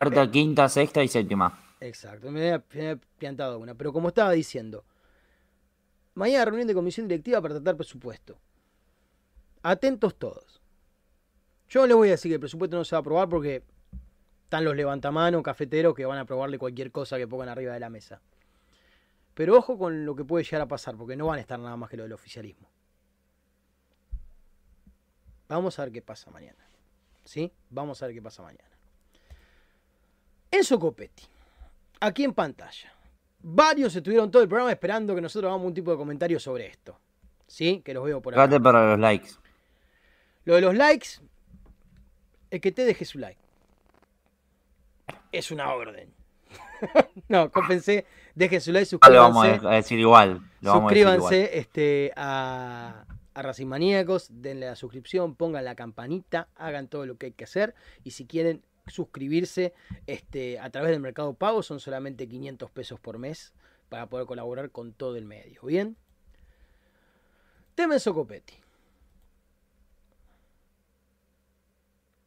[0.00, 1.76] Cuarta, quinta, sexta y séptima.
[1.78, 2.32] Exacto.
[2.32, 3.76] Me he plantado una.
[3.76, 4.84] Pero como estaba diciendo,
[6.14, 8.36] mañana reunión de comisión directiva para tratar presupuesto.
[9.62, 10.60] Atentos todos.
[11.68, 13.62] Yo no les voy a decir que el presupuesto no se va a aprobar porque
[14.42, 17.88] están los levantamanos, cafeteros que van a aprobarle cualquier cosa que pongan arriba de la
[17.88, 18.20] mesa.
[19.34, 21.76] Pero ojo con lo que puede llegar a pasar, porque no van a estar nada
[21.76, 22.70] más que lo del oficialismo.
[25.48, 26.64] Vamos a ver qué pasa mañana.
[27.24, 27.52] ¿Sí?
[27.70, 28.70] Vamos a ver qué pasa mañana.
[30.50, 31.24] Enzo Copetti,
[32.00, 32.92] aquí en pantalla.
[33.40, 36.98] Varios estuvieron todo el programa esperando que nosotros hagamos un tipo de comentario sobre esto.
[37.46, 37.82] ¿Sí?
[37.84, 38.60] Que los veo por acá.
[38.60, 39.30] Para los likes.
[40.44, 41.08] Lo de los likes,
[42.50, 43.40] el que te deje su like.
[45.32, 46.14] Es una orden.
[47.28, 48.06] no, compensé.
[48.34, 49.68] Deje su like, No lo vamos suscríbanse.
[49.68, 50.50] a decir igual.
[50.60, 51.18] Lo vamos a decir igual.
[51.20, 53.04] Suscríbanse este, a,
[53.34, 57.44] a Racing Maníacos, denle la suscripción, pongan la campanita, hagan todo lo que hay que
[57.44, 57.74] hacer.
[58.02, 59.72] Y si quieren suscribirse
[60.06, 63.52] este, a través del Mercado Pago, son solamente 500 pesos por mes
[63.88, 65.62] para poder colaborar con todo el medio.
[65.62, 65.96] ¿Bien?
[67.74, 68.54] Temen Socopetti.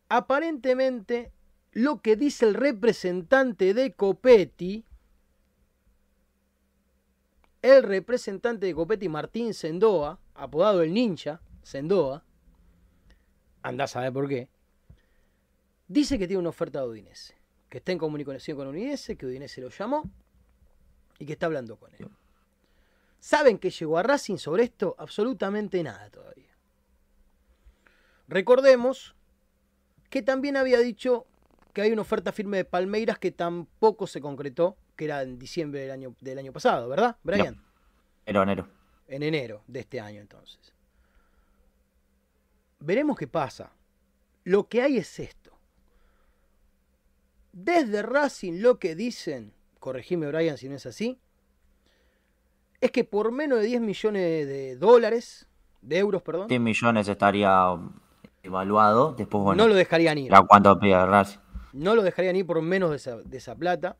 [0.10, 1.32] Aparentemente,
[1.74, 4.86] lo que dice el representante de Copetti
[7.70, 12.24] el representante de Copetti, Martín Sendoa, apodado el ninja, Sendoa,
[13.62, 14.50] andás a ver por qué,
[15.88, 17.36] dice que tiene una oferta de Udinese,
[17.70, 20.10] que está en comunicación con Udinese, que Udinese lo llamó
[21.20, 22.10] y que está hablando con él.
[23.20, 24.96] ¿Saben que llegó a Racing sobre esto?
[24.98, 26.56] Absolutamente nada todavía.
[28.28, 29.16] Recordemos
[30.10, 31.26] que también había dicho
[31.74, 35.82] que hay una oferta firme de Palmeiras que tampoco se concretó, que era en diciembre
[35.82, 37.64] del año, del año pasado, ¿verdad, Brian?
[38.26, 38.68] Enero, enero.
[39.08, 40.74] En enero de este año, entonces.
[42.80, 43.72] Veremos qué pasa.
[44.44, 45.52] Lo que hay es esto.
[47.54, 51.20] Desde Racing lo que dicen, corregime Brian si no es así,
[52.82, 55.48] es que por menos de 10 millones de dólares,
[55.82, 57.76] de euros, perdón, 10 millones estaría
[58.44, 59.14] evaluado.
[59.14, 60.28] Después, bueno, no lo dejarían ir.
[60.28, 61.40] era cuánto pide Racing.
[61.74, 63.98] No lo dejarían ir por menos de esa, de esa plata.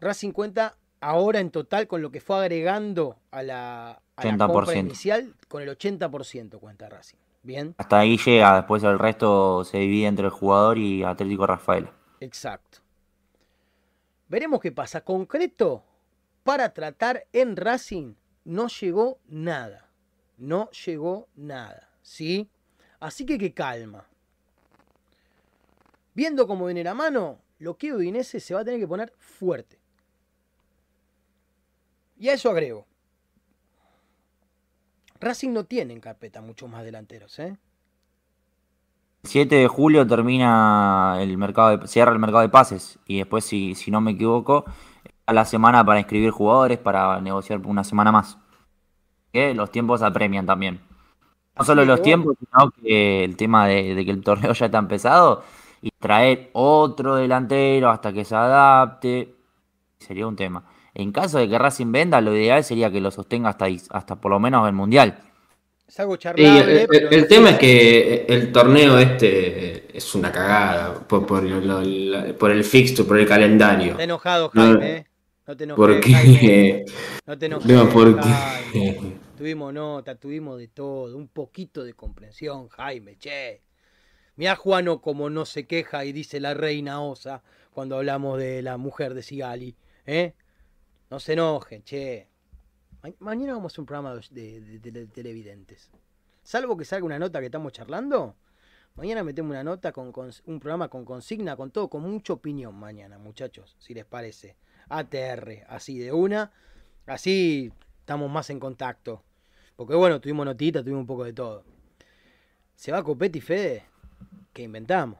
[0.00, 4.74] Racing cuenta ahora en total con lo que fue agregando a la, a la compra
[4.74, 4.80] 80%.
[4.80, 7.16] inicial, con el 80% cuenta Racing.
[7.42, 11.88] Bien, Hasta ahí llega, después el resto se divide entre el jugador y Atlético Rafael.
[12.20, 12.78] exacto.
[14.28, 15.02] Veremos qué pasa.
[15.02, 15.84] Concreto,
[16.42, 19.88] para tratar en Racing no llegó nada.
[20.36, 21.88] No llegó nada.
[22.02, 22.50] ¿Sí?
[22.98, 24.04] Así que que calma.
[26.14, 29.78] Viendo cómo viene la mano, lo que Udinese se va a tener que poner fuerte.
[32.18, 32.86] Y a eso agrego.
[35.20, 37.56] Racing no tiene en carpeta muchos más delanteros, ¿eh?
[39.22, 43.44] El 7 de julio termina el mercado de, cierra el mercado de pases y después,
[43.44, 44.64] si, si no me equivoco,
[45.26, 48.38] a la semana para inscribir jugadores, para negociar por una semana más.
[49.32, 50.80] Que los tiempos apremian también.
[51.58, 54.66] No solo Sí, los tiempos, sino que el tema de, de que el torneo ya
[54.66, 55.42] está empezado
[55.82, 59.34] y traer otro delantero hasta que se adapte
[59.98, 60.64] sería un tema.
[60.98, 64.16] En caso de que Racing venda, lo ideal sería que lo sostenga hasta, ahí- hasta
[64.16, 65.18] por lo menos el Mundial.
[65.86, 70.14] Es algo Y charlable, el, pero el no tema es que el torneo este es
[70.14, 73.92] una cagada por, por, lo- la- por el fixture, por el calendario.
[73.92, 75.06] Está enojado, No, Jaime, ¿eh?
[75.46, 76.84] No te enojes, Porque.
[77.26, 78.28] No te enojes, No, porque.
[78.28, 79.12] Jaime.
[79.36, 81.14] Tuvimos nota, tuvimos de todo.
[81.16, 83.60] Un poquito de comprensión, Jaime, che.
[84.36, 87.42] Mirá Juano como no se queja y dice la reina Osa
[87.72, 89.76] cuando hablamos de la mujer de Sigali.
[90.06, 90.32] ¿eh?
[91.10, 92.28] No se enojen, che.
[93.02, 95.90] Ma- mañana vamos a hacer un programa de televidentes.
[96.42, 98.34] Salvo que salga una nota que estamos charlando.
[98.96, 102.74] Mañana metemos una nota con, con- un programa con consigna, con todo, con mucha opinión
[102.74, 104.56] mañana, muchachos, si les parece.
[104.88, 106.52] ATR, así de una.
[107.06, 109.22] Así estamos más en contacto.
[109.76, 111.64] Porque bueno, tuvimos notita, tuvimos un poco de todo.
[112.74, 113.84] Se va Copetti Fede,
[114.52, 115.18] que inventamos.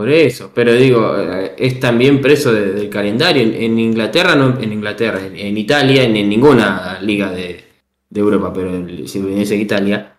[0.00, 3.42] Por eso, pero digo, eh, es también preso de- del calendario.
[3.42, 7.60] En, en Inglaterra, no, en Inglaterra, en, en Italia, en, en ninguna liga de,
[8.08, 10.12] de Europa, pero en, si viniese de Italia,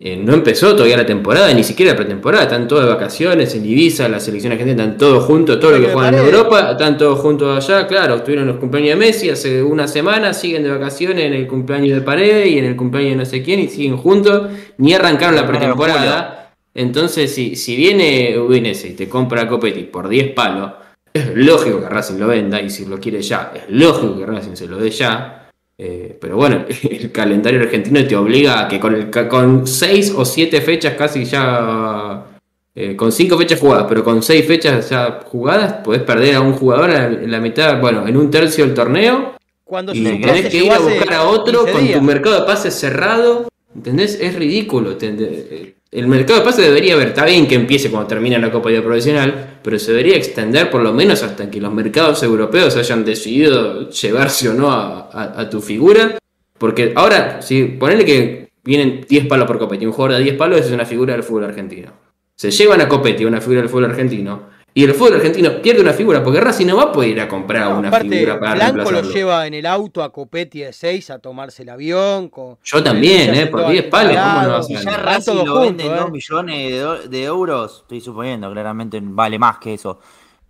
[0.00, 2.44] eh, no empezó todavía la temporada, ni siquiera la pretemporada.
[2.44, 5.92] Están todos de vacaciones, en Ibiza, la selección argentina, están todos juntos, todo lo que
[5.92, 6.20] juegan en.
[6.24, 7.86] Europa, están todos juntos allá.
[7.86, 11.46] Claro, estuvieron en los cumpleaños de Messi hace una semana, siguen de vacaciones en el
[11.46, 14.94] cumpleaños de Paredes y en el cumpleaños de no sé quién, y siguen juntos, ni
[14.94, 16.34] arrancaron la pretemporada.
[16.74, 20.72] Entonces, si, si viene Udinese y te compra a Copetti por 10 palos,
[21.12, 24.54] es lógico que Racing lo venda y si lo quiere ya, es lógico que Racing
[24.54, 25.50] se lo dé ya.
[25.76, 30.24] Eh, pero bueno, el calendario argentino te obliga a que con, el, con 6 o
[30.24, 32.26] 7 fechas casi ya...
[32.74, 36.52] eh, con 5 fechas jugadas, pero con 6 fechas ya jugadas, podés perder a un
[36.52, 40.72] jugador en la mitad, bueno, en un tercio del torneo Cuando y tenés que ir
[40.72, 41.98] a buscar a otro 15 con días.
[41.98, 43.48] tu mercado de pases cerrado.
[43.74, 44.18] ¿Entendés?
[44.20, 44.92] Es ridículo.
[44.92, 45.74] ¿entendés?
[45.90, 48.82] El mercado de pases debería haber, está bien que empiece cuando termina la Copa de
[48.82, 53.88] Profesional, pero se debería extender por lo menos hasta que los mercados europeos hayan decidido
[53.88, 56.18] llevarse o no a tu figura.
[56.58, 59.86] Porque ahora, si ponele que vienen 10 palos por Copetti.
[59.86, 61.90] Un jugador de 10 palos es una figura del fútbol argentino.
[62.34, 64.42] Se llevan a Copetti, una figura del fútbol argentino,
[64.74, 67.28] y el fútbol argentino pierde una figura porque Racing no va a poder ir a
[67.28, 70.72] comprar No, una aparte, figura para Blanco lo lleva en el auto a Copetti de
[70.72, 72.28] 6 a tomarse el avión.
[72.28, 73.46] Con, Yo también, ¿eh?
[73.46, 76.00] Por 10 palos, ¿cómo no vas a Si ya Racing lo vende juntos, en ¿eh?
[76.00, 79.98] 2 millones de, de euros, estoy suponiendo, claramente vale más que eso.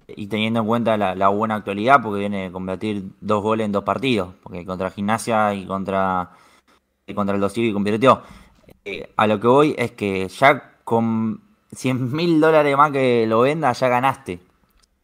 [0.09, 3.73] Y teniendo en cuenta la, la buena actualidad, porque viene de convertir dos goles en
[3.73, 6.33] dos partidos, porque contra Gimnasia y contra,
[7.07, 8.23] y contra el Dosivi convirtió.
[8.85, 13.41] Eh, a lo que voy es que ya con 100 mil dólares más que lo
[13.41, 14.41] venda, ya ganaste.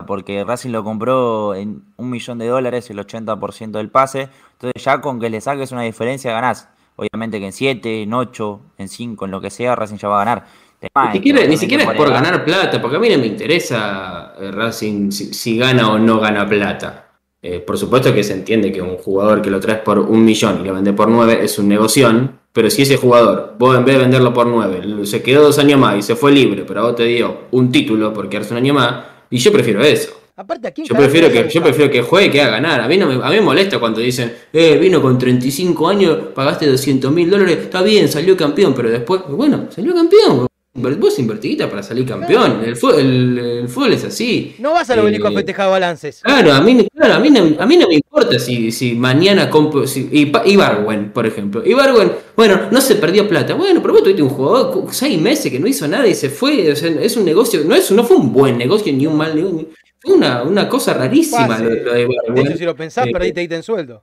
[0.07, 4.29] Porque Racing lo compró en un millón de dólares, el 80% del pase.
[4.53, 6.69] Entonces ya con que le saques una diferencia ganás.
[6.97, 10.23] Obviamente que en 7, en 8, en 5, en lo que sea, Racing ya va
[10.23, 10.45] a ganar.
[10.79, 13.27] Tema Ni siquiera, ni obviamente siquiera es por ganar plata, porque a mí no me
[13.27, 17.05] interesa eh, Racing si, si gana o no gana plata.
[17.47, 20.63] Eh, por supuesto que se entiende que un jugador que lo traes por un millón
[20.63, 23.97] y lo vende por nueve es un negoción, pero si ese jugador, vos en vez
[23.97, 26.83] de venderlo por nueve, se quedó dos años más y se fue libre, pero a
[26.85, 30.21] vos te dio un título por quedarse un año más, y yo prefiero eso.
[30.37, 32.81] Aparte, ¿a quién Yo prefiero, que, yo prefiero que juegue que haga ganar.
[32.81, 36.19] A mí, no me, a mí me molesta cuando dicen, eh, vino con 35 años,
[36.33, 40.47] pagaste 200 mil dólares, está bien, salió campeón, pero después, bueno, salió campeón.
[40.77, 42.63] Vos invertiste para salir campeón.
[42.65, 44.57] El, fútbol, el, el fútbol es así.
[44.59, 46.21] No vas a Eh, festejar balances.
[46.21, 49.49] Claro, a mí, claro, a mí, no, a mí no me importa si, si mañana
[49.49, 49.87] compro.
[49.87, 51.63] Si, Ibarwen, por ejemplo.
[51.65, 53.55] Ibarwen, bueno, no se perdió plata.
[53.55, 56.73] Bueno, pero vos tuviste un jugador seis meses que no hizo nada y se fue.
[56.73, 59.35] O sea, es un negocio, no, es, no fue un buen negocio ni un mal
[59.37, 59.69] negocio.
[60.01, 62.47] Fue una, una cosa rarísima lo, lo de De Ibarwen.
[62.49, 64.03] hecho, si lo pensás, Eh, perdiste ahí en sueldo.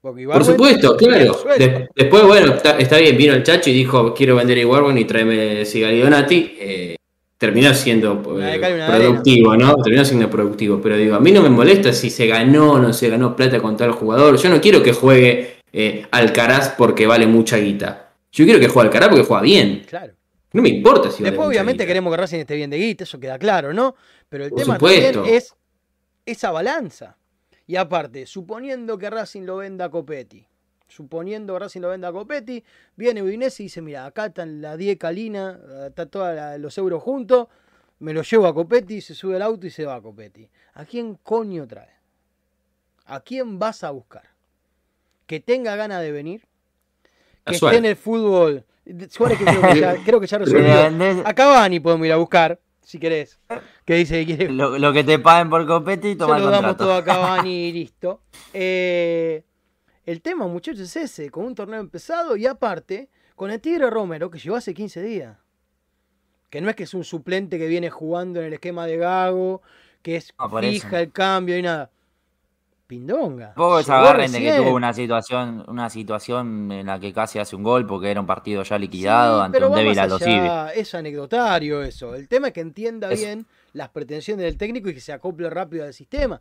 [0.00, 1.36] Porque Por supuesto, claro.
[1.58, 4.96] De- después, bueno, está, está bien, vino el Chacho y dijo, quiero vender a Ibarwen
[4.96, 6.56] y tráeme Sigali Donati.
[6.58, 6.96] Eh,
[7.36, 9.74] terminó siendo eh, productivo, ¿no?
[9.76, 10.80] Terminó siendo productivo.
[10.80, 13.60] Pero digo, a mí no me molesta si se ganó o no se ganó plata
[13.60, 14.36] con tal jugador.
[14.36, 18.10] Yo no quiero que juegue eh, Alcaraz porque vale mucha guita.
[18.30, 19.84] Yo quiero que juegue Alcaraz porque juega bien.
[19.88, 20.12] Claro.
[20.52, 21.86] No me importa si vale Después, obviamente, guita.
[21.88, 23.94] queremos que Racing esté bien de guita, eso queda claro, ¿no?
[24.28, 25.52] Pero el Por tema también es
[26.24, 27.16] esa balanza.
[27.68, 30.44] Y aparte, suponiendo que Racing lo venda a Copetti,
[30.88, 32.64] suponiendo que Racing lo venda a Copetti,
[32.96, 37.48] viene Udinese y dice, mira, acá están la 10 Calina, está todos los euros juntos,
[37.98, 40.48] me lo llevo a Copetti, se sube al auto y se va a Copetti.
[40.72, 41.90] ¿A quién coño trae?
[43.04, 44.24] ¿A quién vas a buscar?
[45.26, 46.46] Que tenga ganas de venir,
[47.44, 48.64] que esté en el fútbol.
[49.10, 50.64] Suárez que creo que ya, creo que ya resolvió.
[50.64, 52.58] vendés A Cavani podemos ir a buscar,
[52.88, 53.38] si querés.
[53.84, 54.50] Que dice que quiere.
[54.50, 57.04] lo, lo que te paguen por Copetti y Se toma el lo damos todo a
[57.04, 58.22] Cavani y listo.
[58.54, 59.44] Eh,
[60.06, 64.30] el tema, muchachos, es ese: con un torneo empezado y aparte, con el Tigre Romero
[64.30, 65.36] que llegó hace 15 días.
[66.48, 69.60] Que no es que es un suplente que viene jugando en el esquema de Gago,
[70.00, 70.58] que es No, eso.
[70.70, 71.90] fija el cambio y nada.
[72.88, 73.48] Pindonga.
[73.48, 77.54] Tampoco se agarren de que tuvo una situación, una situación en la que casi hace
[77.54, 81.82] un gol porque era un partido ya liquidado Sí, ante un débil allá, Es anecdotario
[81.82, 82.14] eso.
[82.14, 85.50] El tema es que entienda Es- bien las pretensiones del técnico y que se acople
[85.50, 86.40] rápido al sistema.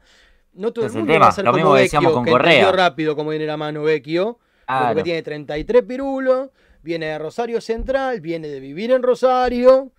[0.54, 2.06] No todo el Es el mundo tema, va a ser lo como mismo que decíamos
[2.08, 2.72] Vecchio, con que Correa.
[2.72, 5.04] rápido como viene la mano Vecchio, porque Claro.
[5.04, 6.50] tiene 33 pirulos,
[6.82, 9.92] viene de Rosario Central, viene de vivir en Rosario,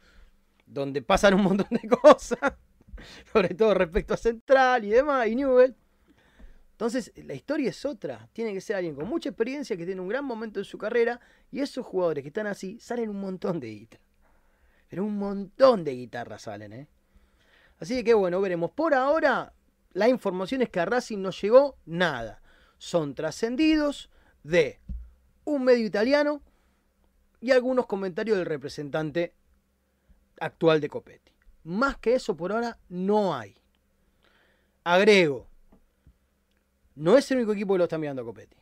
[0.67, 2.55] donde pasan un montón de cosas,
[3.33, 5.77] sobre todo respecto a Central y demás, y Newell.
[6.79, 8.29] Entonces, la historia es otra.
[8.33, 11.18] Tiene que ser alguien con mucha experiencia, que tiene un gran momento en su carrera,
[11.51, 13.99] y esos jugadores que están así salen un montón de guita.
[14.89, 16.87] Pero un montón de guitarras salen, ¿eh?
[17.81, 18.70] Así que bueno, veremos.
[18.70, 19.53] Por ahora,
[19.93, 22.41] la información es que a Racing no llegó nada.
[22.79, 24.09] Son trascendidos
[24.45, 24.79] de
[25.45, 26.43] un medio italiano
[27.41, 29.35] y algunos comentarios del representante
[30.39, 31.33] actual de Copetti.
[31.64, 33.57] Más que eso por ahora no hay.
[34.85, 35.48] Agrego,
[36.99, 38.57] no es el único equipo que lo está mirando a Copetti.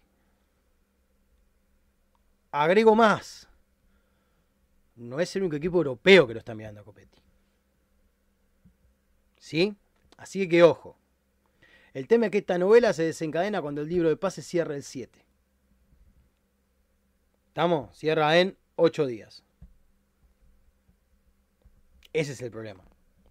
[2.53, 3.49] Agrego más.
[4.95, 7.19] No es el único equipo europeo que lo está mirando a Copetti.
[9.39, 9.75] ¿Sí?
[10.19, 10.97] Así que ojo.
[11.95, 14.83] El tema es que esta novela se desencadena cuando el libro de pases cierra el
[14.83, 15.19] 7.
[17.49, 17.97] ¿Estamos?
[17.97, 19.43] Cierra en 8 días.
[22.13, 22.85] Ese es el problema.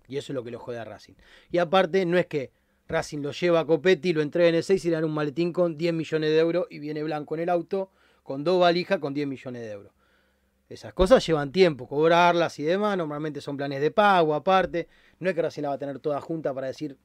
[0.08, 1.14] Y eso es lo que lo jode a Racing.
[1.52, 2.52] Y aparte, no es que
[2.88, 5.52] Racing lo lleva a Copetti, lo entrega en el 6 y le dan un maletín
[5.52, 7.92] con 10 millones de euros y viene blanco en el auto
[8.24, 9.92] con dos valijas con 10 millones de euros.
[10.68, 12.98] Esas cosas llevan tiempo, cobrarlas y demás.
[12.98, 14.88] Normalmente son planes de pago aparte.
[15.20, 16.98] No es que Racing la va a tener toda junta para decir,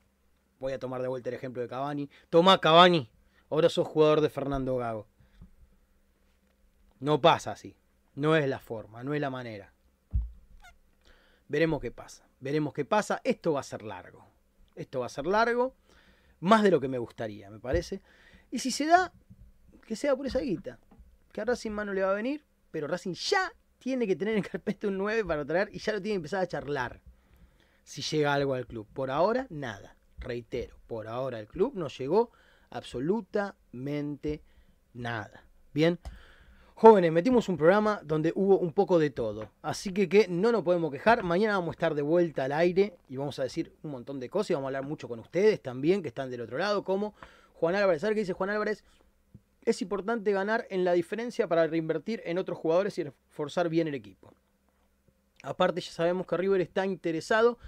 [0.59, 2.09] voy a tomar de vuelta el ejemplo de Cavani.
[2.31, 3.11] Toma Cavani,
[3.51, 5.07] ahora sos jugador de Fernando Gago.
[7.01, 7.77] No pasa así.
[8.15, 9.73] No es la forma, no es la manera.
[11.49, 12.29] Veremos qué pasa.
[12.41, 13.21] Veremos qué pasa.
[13.25, 14.30] Esto va a ser largo.
[14.81, 15.75] Esto va a ser largo.
[16.41, 18.01] Más de lo que me gustaría, me parece.
[18.51, 19.13] Y si se da,
[19.87, 20.79] que sea por esa guita.
[21.33, 22.47] Que a Racing mano le va a venir.
[22.71, 26.01] pero Racing ya tiene que tener en carpeta un 9 para traer y ya lo
[26.01, 27.03] tiene que empezar a charlar.
[27.85, 28.87] Si llega algo al club.
[28.91, 29.97] Por ahora, nada.
[30.17, 32.31] Reitero, por ahora el club no llegó
[32.71, 34.43] absolutamente
[34.95, 35.45] nada.
[35.75, 35.99] Bien.
[36.81, 39.51] Jóvenes, metimos un programa donde hubo un poco de todo.
[39.61, 41.23] Así que, no nos podemos quejar.
[41.23, 44.31] Mañana vamos a estar de vuelta al aire y vamos a decir un montón de
[44.31, 47.13] cosas y vamos a hablar mucho con ustedes también, que están del otro lado, como
[47.53, 48.01] Juan Álvarez.
[48.01, 48.83] ¿Sabes qué dice Juan Álvarez?
[49.67, 53.95] Es importante ganar en la diferencia para reinvertir en otros jugadores y reforzar bien el
[53.95, 54.33] equipo.
[55.43, 57.59] Aparte, ya sabemos que River está interesado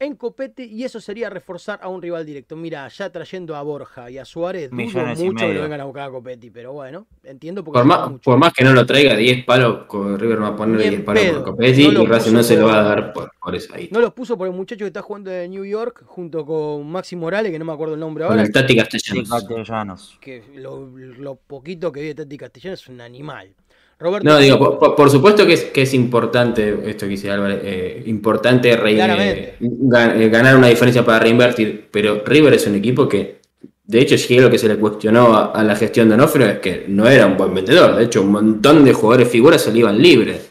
[0.00, 2.56] en Copete y eso sería reforzar a un rival directo.
[2.56, 6.08] Mira, ya trayendo a Borja y a Suárez, dudo mucho que lo vengan a buscar
[6.08, 8.22] a Copetti, pero bueno, entiendo porque Por más, mucho.
[8.22, 9.86] por más que no lo traiga 10 palos,
[10.20, 12.66] River va a poner en 10 palos por Copetti No y Racing no se lo
[12.66, 13.88] va a dar por, por eso ahí.
[13.92, 17.16] No los puso por el muchacho que está jugando de New York junto con Maxi
[17.16, 18.42] Morales, que no me acuerdo el nombre Con ahora.
[18.42, 19.28] el Tati Castellanos.
[19.28, 20.18] castellanos.
[20.20, 23.54] Que lo, lo poquito que vi de Tati Castellano es un animal.
[23.98, 24.28] Roberto.
[24.28, 28.76] No, digo, por, supuesto que es, que es importante, esto que dice Álvarez, eh, importante
[28.76, 29.40] re- Claramente.
[29.40, 33.38] eh, ga- ganar una diferencia para reinvertir, pero River es un equipo que,
[33.84, 36.48] de hecho, si es lo que se le cuestionó a, a la gestión de Onofre
[36.52, 39.72] es que no era un buen vendedor, de hecho, un montón de jugadores figuras se
[39.72, 40.48] le iban libres.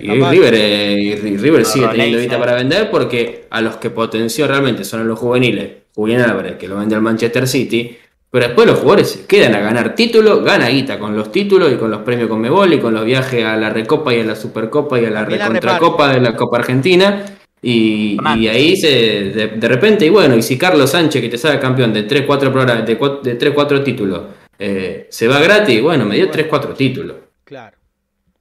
[0.00, 0.10] Y.
[0.10, 2.38] River, eh, y River sigue teniendo eh.
[2.38, 5.70] para vender porque a los que potenció realmente son a los juveniles.
[5.94, 7.96] Julián Álvarez, que lo vende al Manchester City.
[8.34, 11.88] Pero después los jugadores quedan a ganar título, gana guita con los títulos y con
[11.88, 15.00] los premios con Mebol y con los viajes a la Recopa y a la Supercopa
[15.00, 17.24] y a la Recontracopa de la Copa Argentina.
[17.62, 21.60] Y, ahí se de, de repente, y bueno, y si Carlos Sánchez, que te sale
[21.60, 24.22] campeón de 3-4 programas, de 3-4 títulos,
[24.58, 26.50] eh, se va gratis, bueno, me dio Bueno.
[26.50, 27.16] 3-4 títulos.
[27.44, 27.76] Claro.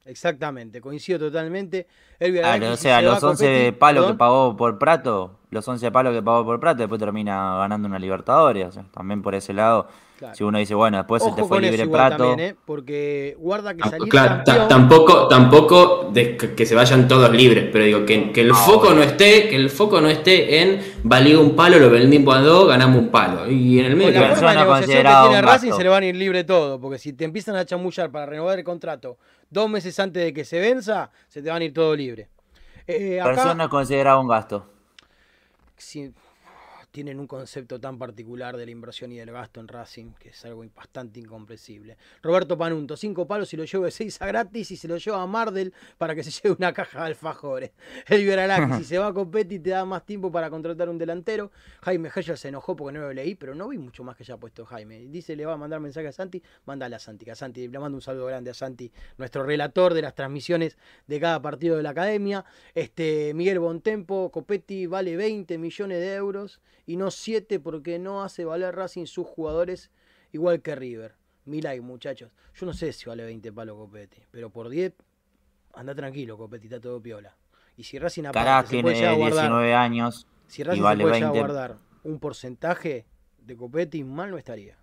[0.06, 1.86] Exactamente, coincido totalmente.
[2.18, 5.92] Claro, Araki, o sea, se los 11 Copetti- palos que pagó por Prato, los 11
[5.92, 8.68] palos que pagó por Prato, después termina ganando una Libertadores.
[8.68, 9.88] o sea, también por ese lado,
[10.18, 10.36] Claro.
[10.36, 12.18] si uno dice, bueno, después se te fue libre Prato.
[12.30, 12.56] también, ¿eh?
[12.66, 14.68] Porque guarda que Ah, salir Claro, campeón...
[14.70, 18.94] tampoco, tampoco de que, se vayan todos libres, pero digo que, que el Ah, foco
[18.94, 22.68] no esté, que el foco no esté en valió un palo, lo vendimos a dos,
[22.70, 23.50] ganamos un palo.
[23.52, 25.72] Y en el Con medio la que- forma de eso no negociación que tiene Racing
[25.74, 28.58] se le van a ir libre todo, porque si te empiezan a chamullar para renovar
[28.60, 29.18] el contrato
[29.50, 32.30] dos meses antes de que se venza, se te van a ir todo libre.
[32.88, 34.66] Eh, Pero eso acá no es considerado un gasto.
[35.78, 36.14] Si-
[36.94, 40.46] tienen un concepto tan particular de la inversión y del gasto en Racing, que es
[40.46, 41.98] algo bastante incomprensible.
[42.22, 45.20] Roberto Panunto, cinco palos si lo llevo de seis a gratis y se lo lleva
[45.20, 47.72] a Mardel para que se lleve una caja de alfajores.
[48.08, 51.50] El Veralaki, si se va a Copetti te da más tiempo para contratar un delantero.
[51.82, 54.38] Jaime Heyer se enojó porque no lo leí, pero no vi mucho más que haya
[54.38, 55.00] puesto Jaime.
[55.08, 57.96] Dice, le va a mandar mensaje a Santi, mándale a Santi, a Santi, le mando
[57.96, 60.78] un saludo grande a Santi, nuestro relator de las transmisiones
[61.08, 62.46] de cada partido de la academia.
[62.76, 68.46] Este, Miguel Bontempo, Copetti vale 20 millones de euros y no 7 porque no hace
[68.46, 69.92] valer Racing sus jugadores
[70.32, 71.16] igual que River.
[71.46, 72.32] Milay, muchachos.
[72.56, 74.94] Yo no sé si vale 20 palos Copetti, pero por 10
[75.74, 77.36] anda tranquilo, Copetti, está todo piola.
[77.76, 80.28] Y si Racing aparte Carás se puede tiene guardar, 19 años.
[80.48, 81.40] si Racing y vale se puede llegar a 20.
[81.40, 83.06] guardar un porcentaje
[83.40, 84.78] de Copetti, mal no estaría.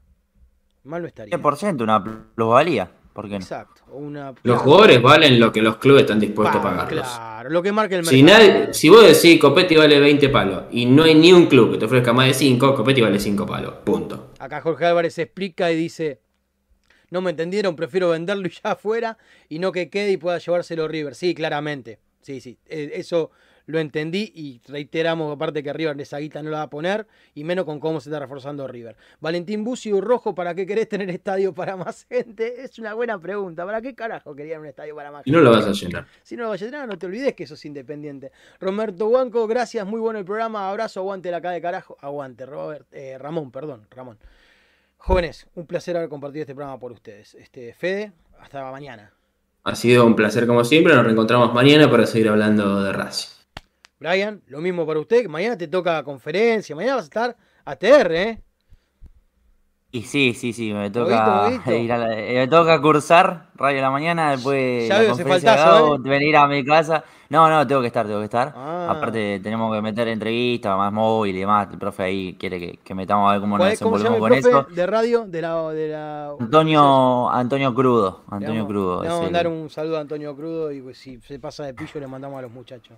[0.85, 1.37] Mal no estaría.
[1.37, 2.03] 10% una
[2.35, 2.91] plusvalía.
[3.13, 3.37] ¿Por qué no?
[3.39, 3.83] Exacto.
[3.93, 7.09] una, los jugadores valen lo que los clubes están dispuestos a Pa, pagarlos.
[7.09, 8.45] Claro, lo que marca el Si, mercado.
[8.47, 11.79] nadie- si vos decís Copetti vale 20 palos y no hay ni un club que
[11.79, 13.75] te ofrezca más de 5, Copetti vale 5 palos.
[13.85, 14.31] Punto.
[14.39, 16.21] Acá Jorge Álvarez explica y dice,
[17.11, 20.87] no me entendieron, prefiero venderlo y ya afuera y no que quede y pueda llevárselo
[20.87, 21.15] River.
[21.17, 21.99] Sí, claramente.
[22.23, 22.59] Sí, sí.
[22.67, 23.33] eh, Eso
[23.71, 27.45] lo entendí y reiteramos aparte que River esa guita no la va a poner y
[27.45, 28.97] menos con cómo se está reforzando River.
[29.21, 32.63] Valentín Bucio Rojo, ¿para qué querés tener estadio para más gente?
[32.63, 33.65] Es una buena pregunta.
[33.65, 35.45] ¿Para qué carajo querían un estadio para más Y gente?
[35.45, 36.07] no lo vas a llenar.
[36.23, 38.33] Si no lo vas a llenar, no te olvides que sos independiente.
[38.61, 40.69] Roberto Huanco, gracias, muy bueno el programa.
[40.69, 41.97] Abrazo, aguante la acá de carajo.
[42.01, 44.19] Aguante, Robert, eh, Ramón, perdón, Ramón.
[44.99, 47.35] Jóvenes, un placer haber compartido este programa por ustedes.
[47.35, 49.13] Este, Fede, hasta mañana.
[49.65, 50.95] Ha sido un placer como siempre.
[50.95, 53.40] Nos reencontramos mañana para seguir hablando de Racing.
[54.01, 57.37] Brian, lo mismo para usted, que mañana te toca conferencia, mañana vas a estar
[57.67, 58.43] ATR, ¿eh?
[59.93, 63.83] Y sí, sí, sí, me toca, ir a la- eh, me toca cursar Radio de
[63.83, 66.09] la Mañana, después Ya la veo conferencia de faltazo, Gabo, ¿eh?
[66.09, 67.05] venir a mi casa.
[67.29, 68.53] No, no, tengo que estar, tengo que estar.
[68.57, 68.89] Ah.
[68.97, 71.69] Aparte tenemos que meter entrevistas, más móvil y demás.
[71.73, 74.17] El profe ahí quiere que, que metamos a ver cómo nos ¿Cuál- ¿Cómo se llama
[74.17, 74.75] desenvolvemos con eso.
[74.75, 75.71] de radio de la...
[75.73, 79.03] De la Antonio, Antonio Crudo, Le Antonio vamos- Crudo.
[79.03, 81.65] Le vamos a el- mandar un saludo a Antonio Crudo y pues, si se pasa
[81.65, 82.97] de pillo le mandamos a los muchachos.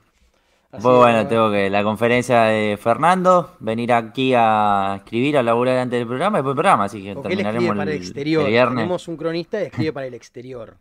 [0.72, 5.76] Así Pues bueno, tengo que la conferencia de Fernando, venir aquí a escribir, a laburar
[5.76, 7.96] antes del programa y después el programa, así que Porque él terminaremos escribe para el
[7.98, 8.44] exterior.
[8.44, 8.76] el viernes.
[8.76, 10.76] Tenemos un cronista y escribe para el exterior.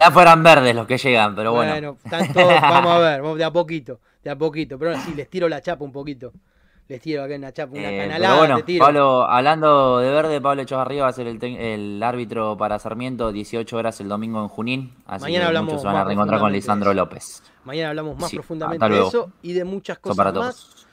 [0.00, 1.72] Ya fueran verdes los que llegan, pero bueno.
[1.72, 4.78] Bueno, están todos- vamos a ver, de a poquito, de a poquito.
[4.78, 6.32] Pero ahora sí, les tiro la chapa un poquito.
[6.86, 8.84] Les tiro acá una chapa, una Eh, canalada, bueno, tiro.
[8.84, 14.00] Pablo, hablando de verde, Pablo Echevarría va a ser el, árbitro para Sarmiento, 18 horas
[14.00, 14.94] el domingo en Junín.
[15.06, 16.94] Así Mañana que hablamos muchos se van a reencontrar con Lisandro.
[16.94, 17.42] López.
[17.64, 20.54] Mañana hablamos más Sí, profundamente de eso y de muchas cosas para más.
[20.56, 20.86] todos.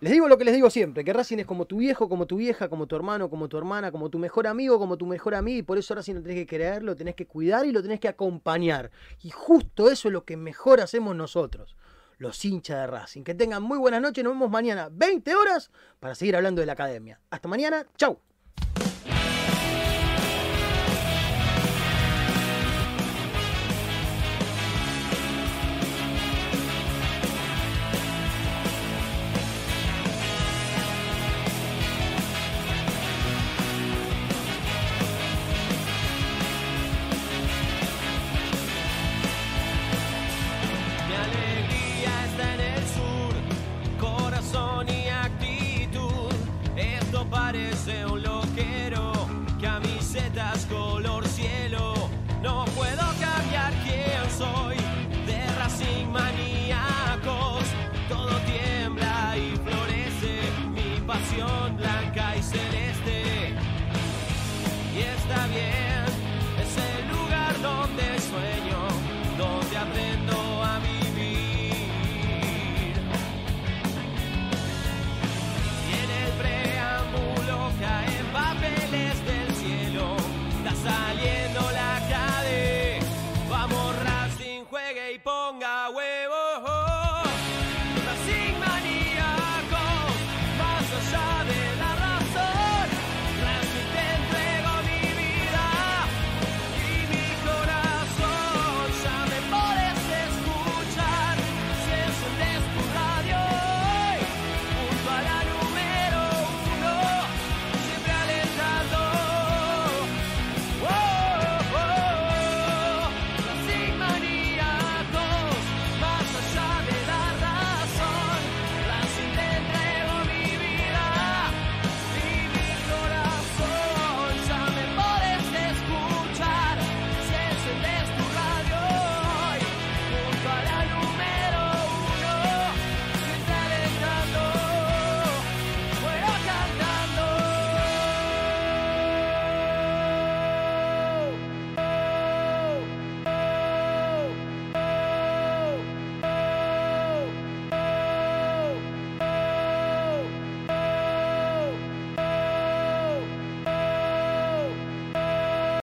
[0.00, 2.36] Les digo lo que les digo siempre, que Racing es como tu viejo, como tu
[2.36, 5.58] vieja, como tu hermano, como tu hermana, como tu mejor amigo, como tu mejor amiga,
[5.58, 8.00] y por eso Racing lo tenés que creer, lo tenés que cuidar y lo tenés
[8.00, 8.90] que acompañar.
[9.22, 11.74] Y justo eso es lo que mejor hacemos nosotros,
[12.18, 13.22] los hinchas de Racing.
[13.22, 15.70] Que tengan muy buenas noches, nos vemos mañana 20 horas
[16.00, 17.18] para seguir hablando de la academia.
[17.30, 18.18] Hasta mañana, chau.